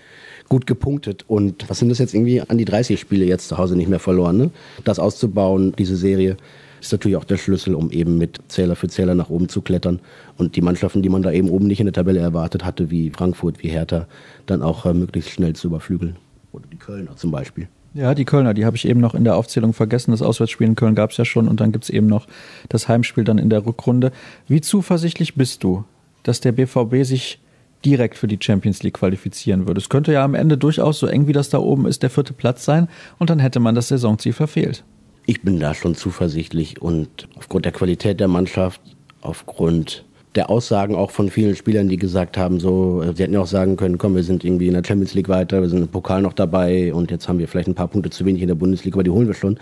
gut 0.48 0.66
gepunktet. 0.66 1.24
Und 1.28 1.68
was 1.68 1.78
sind 1.78 1.90
das 1.90 1.98
jetzt 1.98 2.14
irgendwie 2.14 2.40
an 2.40 2.56
die 2.56 2.64
30 2.64 2.98
Spiele 2.98 3.26
jetzt 3.26 3.48
zu 3.48 3.58
Hause 3.58 3.76
nicht 3.76 3.88
mehr 3.88 4.00
verloren? 4.00 4.38
Ne? 4.38 4.50
Das 4.84 4.98
auszubauen, 4.98 5.74
diese 5.76 5.96
Serie, 5.96 6.38
ist 6.80 6.92
natürlich 6.92 7.16
auch 7.16 7.24
der 7.24 7.36
Schlüssel, 7.36 7.74
um 7.74 7.90
eben 7.90 8.18
mit 8.18 8.40
Zähler 8.48 8.76
für 8.76 8.88
Zähler 8.88 9.14
nach 9.14 9.30
oben 9.30 9.48
zu 9.48 9.60
klettern 9.60 10.00
und 10.36 10.56
die 10.56 10.62
Mannschaften, 10.62 11.02
die 11.02 11.08
man 11.08 11.22
da 11.22 11.32
eben 11.32 11.50
oben 11.50 11.66
nicht 11.66 11.80
in 11.80 11.86
der 11.86 11.92
Tabelle 11.92 12.20
erwartet 12.20 12.64
hatte, 12.64 12.90
wie 12.90 13.10
Frankfurt, 13.10 13.62
wie 13.62 13.68
Hertha, 13.68 14.06
dann 14.46 14.62
auch 14.62 14.86
äh, 14.86 14.94
möglichst 14.94 15.30
schnell 15.30 15.54
zu 15.54 15.68
überflügeln. 15.68 16.16
Oder 16.52 16.64
die 16.72 16.76
Kölner 16.76 17.16
zum 17.16 17.30
Beispiel. 17.30 17.68
Ja, 17.96 18.14
die 18.14 18.26
Kölner, 18.26 18.52
die 18.52 18.66
habe 18.66 18.76
ich 18.76 18.86
eben 18.86 19.00
noch 19.00 19.14
in 19.14 19.24
der 19.24 19.36
Aufzählung 19.36 19.72
vergessen. 19.72 20.10
Das 20.10 20.20
Auswärtsspiel 20.20 20.66
in 20.66 20.74
Köln 20.76 20.94
gab 20.94 21.12
es 21.12 21.16
ja 21.16 21.24
schon 21.24 21.48
und 21.48 21.60
dann 21.60 21.72
gibt 21.72 21.84
es 21.84 21.90
eben 21.90 22.06
noch 22.06 22.26
das 22.68 22.88
Heimspiel 22.88 23.24
dann 23.24 23.38
in 23.38 23.48
der 23.48 23.64
Rückrunde. 23.64 24.12
Wie 24.48 24.60
zuversichtlich 24.60 25.34
bist 25.34 25.64
du, 25.64 25.84
dass 26.22 26.40
der 26.40 26.52
BVB 26.52 27.04
sich 27.04 27.40
direkt 27.86 28.18
für 28.18 28.28
die 28.28 28.38
Champions 28.38 28.82
League 28.82 28.94
qualifizieren 28.94 29.66
würde? 29.66 29.80
Es 29.80 29.88
könnte 29.88 30.12
ja 30.12 30.22
am 30.24 30.34
Ende 30.34 30.58
durchaus 30.58 30.98
so 30.98 31.06
eng 31.06 31.26
wie 31.26 31.32
das 31.32 31.48
da 31.48 31.58
oben 31.58 31.86
ist, 31.86 32.02
der 32.02 32.10
vierte 32.10 32.34
Platz 32.34 32.66
sein 32.66 32.88
und 33.18 33.30
dann 33.30 33.38
hätte 33.38 33.60
man 33.60 33.74
das 33.74 33.88
Saisonziel 33.88 34.34
verfehlt. 34.34 34.84
Ich 35.24 35.40
bin 35.40 35.58
da 35.58 35.72
schon 35.72 35.94
zuversichtlich 35.94 36.82
und 36.82 37.28
aufgrund 37.36 37.64
der 37.64 37.72
Qualität 37.72 38.20
der 38.20 38.28
Mannschaft, 38.28 38.80
aufgrund 39.22 40.04
der 40.36 40.50
Aussagen 40.50 40.94
auch 40.94 41.10
von 41.10 41.30
vielen 41.30 41.56
Spielern, 41.56 41.88
die 41.88 41.96
gesagt 41.96 42.36
haben, 42.36 42.60
so, 42.60 43.02
sie 43.14 43.22
hätten 43.22 43.34
ja 43.34 43.40
auch 43.40 43.46
sagen 43.46 43.76
können, 43.76 43.98
komm, 43.98 44.14
wir 44.14 44.22
sind 44.22 44.44
irgendwie 44.44 44.68
in 44.68 44.74
der 44.74 44.82
Champions 44.86 45.14
League 45.14 45.28
weiter, 45.28 45.62
wir 45.62 45.68
sind 45.68 45.80
im 45.80 45.88
Pokal 45.88 46.22
noch 46.22 46.34
dabei 46.34 46.92
und 46.92 47.10
jetzt 47.10 47.28
haben 47.28 47.38
wir 47.38 47.48
vielleicht 47.48 47.68
ein 47.68 47.74
paar 47.74 47.88
Punkte 47.88 48.10
zu 48.10 48.24
wenig 48.24 48.42
in 48.42 48.48
der 48.48 48.54
Bundesliga, 48.54 48.96
aber 48.96 49.04
die 49.04 49.10
holen 49.10 49.26
wir 49.26 49.34
schon. 49.34 49.58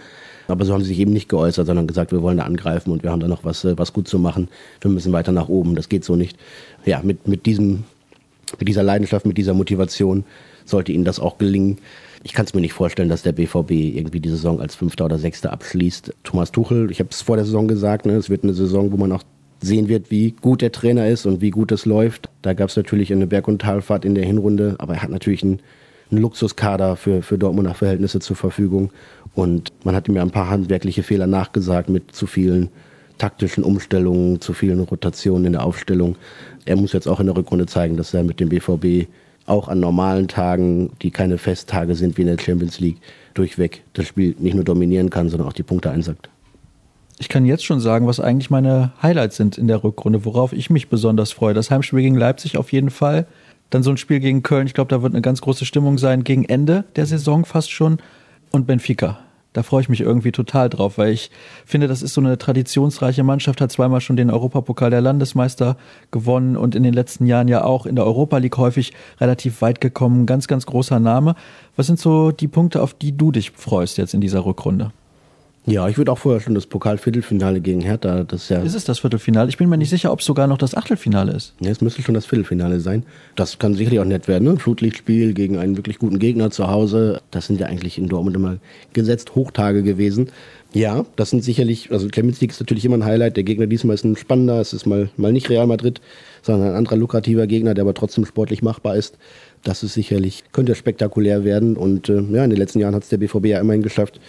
Aber 0.48 0.64
so 0.64 0.74
haben 0.74 0.82
sie 0.82 0.88
sich 0.88 0.98
eben 0.98 1.12
nicht 1.12 1.28
geäußert, 1.28 1.66
sondern 1.66 1.86
gesagt, 1.86 2.12
wir 2.12 2.20
wollen 2.20 2.36
da 2.36 2.44
angreifen 2.44 2.90
und 2.90 3.02
wir 3.02 3.10
haben 3.10 3.20
da 3.20 3.28
noch 3.28 3.44
was, 3.44 3.64
äh, 3.64 3.78
was 3.78 3.92
gut 3.92 4.08
zu 4.08 4.18
machen. 4.18 4.48
Wir 4.80 4.90
müssen 4.90 5.12
weiter 5.12 5.32
nach 5.32 5.48
oben. 5.48 5.74
Das 5.74 5.88
geht 5.88 6.04
so 6.04 6.16
nicht. 6.16 6.36
Ja, 6.84 7.00
mit, 7.02 7.26
mit 7.26 7.46
diesem, 7.46 7.84
mit 8.58 8.68
dieser 8.68 8.82
Leidenschaft, 8.82 9.24
mit 9.24 9.38
dieser 9.38 9.54
Motivation 9.54 10.24
sollte 10.66 10.92
ihnen 10.92 11.04
das 11.04 11.18
auch 11.18 11.38
gelingen. 11.38 11.78
Ich 12.24 12.32
kann 12.32 12.46
es 12.46 12.54
mir 12.54 12.60
nicht 12.60 12.72
vorstellen, 12.72 13.08
dass 13.08 13.22
der 13.22 13.32
BVB 13.32 13.70
irgendwie 13.70 14.20
die 14.20 14.30
Saison 14.30 14.60
als 14.60 14.74
Fünfter 14.74 15.06
oder 15.06 15.18
Sechster 15.18 15.52
abschließt. 15.52 16.14
Thomas 16.24 16.52
Tuchel, 16.52 16.90
ich 16.90 17.00
habe 17.00 17.10
es 17.10 17.22
vor 17.22 17.36
der 17.36 17.44
Saison 17.44 17.68
gesagt, 17.68 18.06
ne, 18.06 18.14
es 18.14 18.30
wird 18.30 18.44
eine 18.44 18.54
Saison, 18.54 18.92
wo 18.92 18.96
man 18.96 19.12
auch 19.12 19.22
sehen 19.64 19.88
wird, 19.88 20.10
wie 20.10 20.32
gut 20.32 20.62
der 20.62 20.72
Trainer 20.72 21.08
ist 21.08 21.26
und 21.26 21.40
wie 21.40 21.50
gut 21.50 21.72
es 21.72 21.86
läuft. 21.86 22.28
Da 22.42 22.52
gab 22.52 22.68
es 22.68 22.76
natürlich 22.76 23.12
eine 23.12 23.26
Berg- 23.26 23.48
und 23.48 23.60
Talfahrt 23.60 24.04
in 24.04 24.14
der 24.14 24.24
Hinrunde, 24.24 24.76
aber 24.78 24.94
er 24.94 25.02
hat 25.02 25.10
natürlich 25.10 25.42
einen, 25.42 25.60
einen 26.10 26.20
Luxuskader 26.20 26.96
für, 26.96 27.22
für 27.22 27.38
Dortmunder 27.38 27.74
Verhältnisse 27.74 28.20
zur 28.20 28.36
Verfügung. 28.36 28.90
Und 29.34 29.72
man 29.84 29.94
hat 29.94 30.08
ihm 30.08 30.16
ja 30.16 30.22
ein 30.22 30.30
paar 30.30 30.50
handwerkliche 30.50 31.02
Fehler 31.02 31.26
nachgesagt 31.26 31.88
mit 31.88 32.12
zu 32.12 32.26
vielen 32.26 32.68
taktischen 33.18 33.64
Umstellungen, 33.64 34.40
zu 34.40 34.52
vielen 34.52 34.80
Rotationen 34.80 35.46
in 35.46 35.52
der 35.52 35.64
Aufstellung. 35.64 36.16
Er 36.64 36.76
muss 36.76 36.92
jetzt 36.92 37.08
auch 37.08 37.20
in 37.20 37.26
der 37.26 37.36
Rückrunde 37.36 37.66
zeigen, 37.66 37.96
dass 37.96 38.12
er 38.12 38.24
mit 38.24 38.40
dem 38.40 38.48
BVB 38.48 39.08
auch 39.46 39.68
an 39.68 39.80
normalen 39.80 40.28
Tagen, 40.28 40.90
die 41.02 41.10
keine 41.10 41.38
Festtage 41.38 41.94
sind 41.94 42.16
wie 42.16 42.22
in 42.22 42.28
der 42.28 42.42
Champions 42.42 42.80
League, 42.80 42.98
durchweg 43.34 43.82
das 43.92 44.06
Spiel 44.06 44.34
nicht 44.38 44.54
nur 44.54 44.64
dominieren 44.64 45.10
kann, 45.10 45.28
sondern 45.28 45.48
auch 45.48 45.52
die 45.52 45.62
Punkte 45.62 45.90
einsackt. 45.90 46.28
Ich 47.18 47.28
kann 47.28 47.46
jetzt 47.46 47.64
schon 47.64 47.80
sagen, 47.80 48.06
was 48.06 48.18
eigentlich 48.18 48.50
meine 48.50 48.92
Highlights 49.00 49.36
sind 49.36 49.56
in 49.56 49.68
der 49.68 49.84
Rückrunde, 49.84 50.24
worauf 50.24 50.52
ich 50.52 50.68
mich 50.68 50.88
besonders 50.88 51.32
freue. 51.32 51.54
Das 51.54 51.70
Heimspiel 51.70 52.00
gegen 52.00 52.16
Leipzig 52.16 52.58
auf 52.58 52.72
jeden 52.72 52.90
Fall. 52.90 53.26
Dann 53.70 53.82
so 53.82 53.90
ein 53.90 53.96
Spiel 53.96 54.20
gegen 54.20 54.42
Köln. 54.42 54.66
Ich 54.66 54.74
glaube, 54.74 54.88
da 54.88 55.02
wird 55.02 55.14
eine 55.14 55.22
ganz 55.22 55.40
große 55.40 55.64
Stimmung 55.64 55.98
sein. 55.98 56.24
Gegen 56.24 56.44
Ende 56.44 56.84
der 56.96 57.06
Saison 57.06 57.44
fast 57.44 57.70
schon. 57.70 57.98
Und 58.50 58.66
Benfica. 58.66 59.18
Da 59.52 59.62
freue 59.62 59.82
ich 59.82 59.88
mich 59.88 60.00
irgendwie 60.00 60.32
total 60.32 60.68
drauf, 60.68 60.98
weil 60.98 61.12
ich 61.12 61.30
finde, 61.64 61.86
das 61.86 62.02
ist 62.02 62.14
so 62.14 62.20
eine 62.20 62.36
traditionsreiche 62.38 63.22
Mannschaft, 63.22 63.60
hat 63.60 63.70
zweimal 63.70 64.00
schon 64.00 64.16
den 64.16 64.30
Europapokal 64.30 64.90
der 64.90 65.00
Landesmeister 65.00 65.76
gewonnen 66.10 66.56
und 66.56 66.74
in 66.74 66.82
den 66.82 66.92
letzten 66.92 67.26
Jahren 67.26 67.46
ja 67.46 67.62
auch 67.62 67.86
in 67.86 67.94
der 67.94 68.04
Europa 68.04 68.38
League 68.38 68.56
häufig 68.56 68.92
relativ 69.20 69.62
weit 69.62 69.80
gekommen. 69.80 70.26
Ganz, 70.26 70.48
ganz 70.48 70.66
großer 70.66 70.98
Name. 70.98 71.36
Was 71.76 71.86
sind 71.86 72.00
so 72.00 72.32
die 72.32 72.48
Punkte, 72.48 72.82
auf 72.82 72.94
die 72.94 73.16
du 73.16 73.30
dich 73.30 73.52
freust 73.52 73.96
jetzt 73.96 74.12
in 74.12 74.20
dieser 74.20 74.44
Rückrunde? 74.44 74.90
Ja, 75.66 75.88
ich 75.88 75.96
würde 75.96 76.12
auch 76.12 76.18
vorher 76.18 76.42
schon 76.42 76.54
das 76.54 76.66
Pokalviertelfinale 76.66 77.60
gegen 77.60 77.80
Hertha. 77.80 78.24
Das 78.24 78.42
ist, 78.44 78.48
ja 78.50 78.60
ist 78.60 78.74
es 78.74 78.84
das 78.84 78.98
Viertelfinale? 78.98 79.48
Ich 79.48 79.56
bin 79.56 79.70
mir 79.70 79.78
nicht 79.78 79.88
sicher, 79.88 80.12
ob 80.12 80.20
es 80.20 80.26
sogar 80.26 80.46
noch 80.46 80.58
das 80.58 80.74
Achtelfinale 80.74 81.32
ist. 81.32 81.54
Ja, 81.60 81.70
es 81.70 81.80
müsste 81.80 82.02
schon 82.02 82.14
das 82.14 82.26
Viertelfinale 82.26 82.80
sein. 82.80 83.04
Das 83.34 83.58
kann 83.58 83.74
sicherlich 83.74 83.98
auch 84.00 84.04
nett 84.04 84.28
werden. 84.28 84.44
Ne? 84.44 84.58
Flutlichtspiel 84.58 85.32
gegen 85.32 85.56
einen 85.56 85.78
wirklich 85.78 85.98
guten 85.98 86.18
Gegner 86.18 86.50
zu 86.50 86.68
Hause. 86.68 87.22
Das 87.30 87.46
sind 87.46 87.60
ja 87.60 87.66
eigentlich 87.66 87.96
in 87.96 88.08
Dortmund 88.08 88.36
immer 88.36 88.58
gesetzt 88.92 89.34
Hochtage 89.34 89.82
gewesen. 89.82 90.28
Ja, 90.74 91.06
das 91.16 91.30
sind 91.30 91.42
sicherlich, 91.42 91.90
also 91.92 92.08
Champions 92.12 92.40
League 92.40 92.50
ist 92.50 92.60
natürlich 92.60 92.84
immer 92.84 92.98
ein 92.98 93.04
Highlight. 93.04 93.36
Der 93.36 93.44
Gegner 93.44 93.66
diesmal 93.66 93.94
ist 93.94 94.04
ein 94.04 94.16
spannender. 94.16 94.60
Es 94.60 94.74
ist 94.74 94.84
mal, 94.84 95.08
mal 95.16 95.32
nicht 95.32 95.48
Real 95.48 95.66
Madrid, 95.66 96.02
sondern 96.42 96.70
ein 96.70 96.74
anderer 96.74 96.96
lukrativer 96.96 97.46
Gegner, 97.46 97.72
der 97.72 97.82
aber 97.82 97.94
trotzdem 97.94 98.26
sportlich 98.26 98.60
machbar 98.60 98.96
ist. 98.96 99.16
Das 99.62 99.82
ist 99.82 99.94
sicherlich, 99.94 100.44
könnte 100.52 100.74
spektakulär 100.74 101.44
werden. 101.44 101.76
Und 101.76 102.10
äh, 102.10 102.20
ja, 102.20 102.44
in 102.44 102.50
den 102.50 102.58
letzten 102.58 102.80
Jahren 102.80 102.94
hat 102.94 103.04
es 103.04 103.08
der 103.08 103.16
BVB 103.16 103.46
ja 103.46 103.60
immerhin 103.60 103.82
geschafft, 103.82 104.20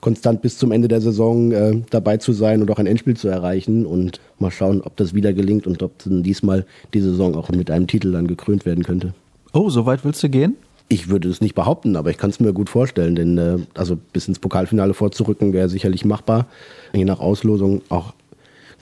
konstant 0.00 0.42
bis 0.42 0.58
zum 0.58 0.72
Ende 0.72 0.88
der 0.88 1.00
Saison 1.00 1.52
äh, 1.52 1.80
dabei 1.90 2.16
zu 2.16 2.32
sein 2.32 2.62
und 2.62 2.70
auch 2.70 2.78
ein 2.78 2.86
Endspiel 2.86 3.16
zu 3.16 3.28
erreichen 3.28 3.86
und 3.86 4.20
mal 4.38 4.50
schauen, 4.50 4.80
ob 4.82 4.96
das 4.96 5.14
wieder 5.14 5.32
gelingt 5.32 5.66
und 5.66 5.82
ob 5.82 6.02
dann 6.02 6.22
diesmal 6.22 6.66
die 6.94 7.00
Saison 7.00 7.34
auch 7.34 7.48
mit 7.50 7.70
einem 7.70 7.86
Titel 7.86 8.12
dann 8.12 8.26
gekrönt 8.26 8.66
werden 8.66 8.84
könnte. 8.84 9.14
Oh, 9.52 9.68
so 9.68 9.86
weit 9.86 10.04
willst 10.04 10.22
du 10.22 10.28
gehen? 10.28 10.56
Ich 10.88 11.08
würde 11.08 11.28
es 11.28 11.40
nicht 11.40 11.54
behaupten, 11.54 11.94
aber 11.94 12.10
ich 12.10 12.18
kann 12.18 12.30
es 12.30 12.40
mir 12.40 12.52
gut 12.52 12.68
vorstellen, 12.68 13.14
denn 13.14 13.38
äh, 13.38 13.58
also 13.74 13.96
bis 14.12 14.26
ins 14.26 14.38
Pokalfinale 14.38 14.94
vorzurücken 14.94 15.52
wäre 15.52 15.68
sicherlich 15.68 16.04
machbar. 16.04 16.46
Je 16.92 17.04
nach 17.04 17.20
Auslosung 17.20 17.82
auch 17.90 18.12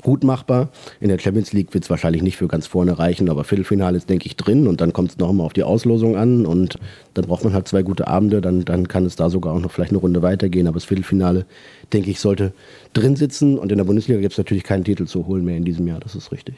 gut 0.02 0.24
machbar. 0.24 0.70
In 1.00 1.08
der 1.08 1.18
Champions 1.18 1.52
League 1.52 1.74
wird 1.74 1.84
es 1.84 1.90
wahrscheinlich 1.90 2.22
nicht 2.22 2.36
für 2.36 2.48
ganz 2.48 2.66
vorne 2.66 2.98
reichen, 2.98 3.28
aber 3.28 3.44
Viertelfinale 3.44 3.96
ist, 3.96 4.08
denke 4.08 4.26
ich, 4.26 4.36
drin 4.36 4.66
und 4.66 4.80
dann 4.80 4.92
kommt 4.92 5.10
es 5.10 5.18
noch 5.18 5.32
mal 5.32 5.44
auf 5.44 5.52
die 5.52 5.62
Auslosung 5.62 6.16
an 6.16 6.46
und 6.46 6.78
dann 7.14 7.26
braucht 7.26 7.44
man 7.44 7.52
halt 7.52 7.68
zwei 7.68 7.82
gute 7.82 8.08
Abende, 8.08 8.40
dann, 8.40 8.64
dann 8.64 8.88
kann 8.88 9.04
es 9.04 9.16
da 9.16 9.30
sogar 9.30 9.54
auch 9.54 9.60
noch 9.60 9.70
vielleicht 9.70 9.92
eine 9.92 9.98
Runde 9.98 10.22
weitergehen, 10.22 10.66
aber 10.66 10.76
das 10.76 10.84
Viertelfinale, 10.84 11.46
denke 11.92 12.10
ich, 12.10 12.20
sollte 12.20 12.52
drin 12.92 13.16
sitzen 13.16 13.58
und 13.58 13.72
in 13.72 13.78
der 13.78 13.84
Bundesliga 13.84 14.20
gibt 14.20 14.32
es 14.32 14.38
natürlich 14.38 14.64
keinen 14.64 14.84
Titel 14.84 15.06
zu 15.06 15.26
holen 15.26 15.44
mehr 15.44 15.56
in 15.56 15.64
diesem 15.64 15.86
Jahr, 15.86 16.00
das 16.00 16.14
ist 16.14 16.32
richtig. 16.32 16.56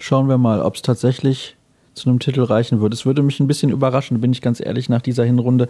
Schauen 0.00 0.28
wir 0.28 0.38
mal, 0.38 0.60
ob 0.60 0.74
es 0.74 0.82
tatsächlich 0.82 1.56
zu 1.94 2.08
einem 2.08 2.18
Titel 2.18 2.42
reichen 2.42 2.80
würde. 2.80 2.94
Es 2.94 3.06
würde 3.06 3.22
mich 3.22 3.40
ein 3.40 3.46
bisschen 3.46 3.70
überraschen, 3.70 4.20
bin 4.20 4.32
ich 4.32 4.42
ganz 4.42 4.60
ehrlich, 4.60 4.88
nach 4.88 5.00
dieser 5.00 5.24
Hinrunde 5.24 5.68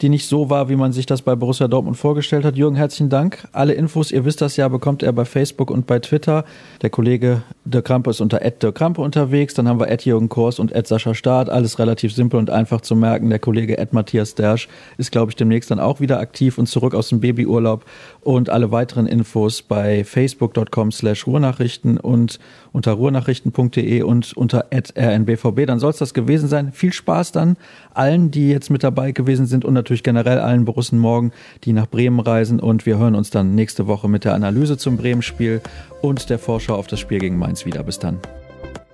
die 0.00 0.08
nicht 0.08 0.28
so 0.28 0.48
war, 0.48 0.68
wie 0.68 0.76
man 0.76 0.92
sich 0.92 1.06
das 1.06 1.22
bei 1.22 1.34
Borussia 1.34 1.66
Dortmund 1.66 1.96
vorgestellt 1.96 2.44
hat. 2.44 2.56
Jürgen, 2.56 2.76
herzlichen 2.76 3.08
Dank. 3.08 3.48
Alle 3.52 3.72
Infos, 3.74 4.12
ihr 4.12 4.24
wisst 4.24 4.40
das 4.40 4.56
ja, 4.56 4.68
bekommt 4.68 5.02
er 5.02 5.12
bei 5.12 5.24
Facebook 5.24 5.70
und 5.70 5.86
bei 5.86 5.98
Twitter. 5.98 6.44
Der 6.82 6.90
Kollege 6.90 7.42
Dirk 7.64 7.86
Krampe 7.86 8.10
ist 8.10 8.20
unter 8.20 8.38
Dirk 8.38 8.76
Krampe 8.76 9.00
unterwegs. 9.00 9.54
Dann 9.54 9.66
haben 9.66 9.80
wir 9.80 9.88
Jürgen 9.98 10.28
Kors 10.28 10.58
und 10.58 10.72
Sascha 10.86 11.14
Staat. 11.14 11.50
Alles 11.50 11.78
relativ 11.78 12.14
simpel 12.14 12.38
und 12.38 12.50
einfach 12.50 12.80
zu 12.80 12.94
merken. 12.94 13.30
Der 13.30 13.40
Kollege 13.40 13.76
Matthias 13.90 14.34
Dersch 14.34 14.68
ist, 14.98 15.10
glaube 15.10 15.32
ich, 15.32 15.36
demnächst 15.36 15.70
dann 15.70 15.80
auch 15.80 16.00
wieder 16.00 16.20
aktiv 16.20 16.58
und 16.58 16.66
zurück 16.66 16.94
aus 16.94 17.08
dem 17.08 17.20
Babyurlaub. 17.20 17.84
Und 18.20 18.50
alle 18.50 18.70
weiteren 18.70 19.06
Infos 19.06 19.62
bei 19.62 20.04
facebook.com 20.04 20.92
slash 20.92 21.26
Ruhrnachrichten 21.26 21.98
und 21.98 22.38
unter 22.72 22.92
ruhrnachrichten.de 22.92 24.02
und 24.02 24.36
unter 24.36 24.66
rnbvb. 24.72 25.66
Dann 25.66 25.80
soll 25.80 25.90
es 25.90 25.96
das 25.96 26.14
gewesen 26.14 26.48
sein. 26.48 26.72
Viel 26.72 26.92
Spaß 26.92 27.32
dann 27.32 27.56
allen, 27.94 28.30
die 28.30 28.50
jetzt 28.50 28.70
mit 28.70 28.84
dabei 28.84 29.12
gewesen 29.12 29.46
sind 29.46 29.64
und 29.64 29.74
natürlich 29.88 30.02
generell 30.02 30.38
allen 30.38 30.66
Borussen 30.66 30.98
morgen, 30.98 31.32
die 31.64 31.72
nach 31.72 31.88
Bremen 31.88 32.20
reisen. 32.20 32.60
Und 32.60 32.84
wir 32.84 32.98
hören 32.98 33.14
uns 33.14 33.30
dann 33.30 33.54
nächste 33.54 33.86
Woche 33.86 34.06
mit 34.06 34.24
der 34.24 34.34
Analyse 34.34 34.76
zum 34.76 34.98
Bremen-Spiel 34.98 35.62
und 36.02 36.28
der 36.28 36.38
Vorschau 36.38 36.74
auf 36.74 36.86
das 36.86 37.00
Spiel 37.00 37.20
gegen 37.20 37.38
Mainz 37.38 37.64
wieder. 37.64 37.82
Bis 37.82 37.98
dann. 37.98 38.18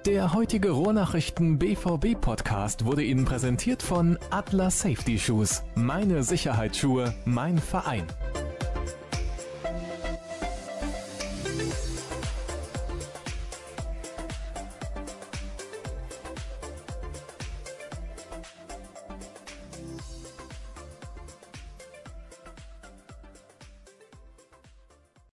Der 0.07 0.35
heutige 0.35 0.71
Ruhrnachrichten 0.71 1.59
BVB 1.59 2.21
Podcast 2.21 2.85
wurde 2.85 3.03
Ihnen 3.03 3.25
präsentiert 3.25 3.83
von 3.83 4.19
Atlas 4.31 4.81
Safety 4.81 5.19
Shoes. 5.19 5.65
Meine 5.75 6.23
Sicherheitsschuhe, 6.23 7.13
mein 7.25 7.59
Verein. 7.59 8.05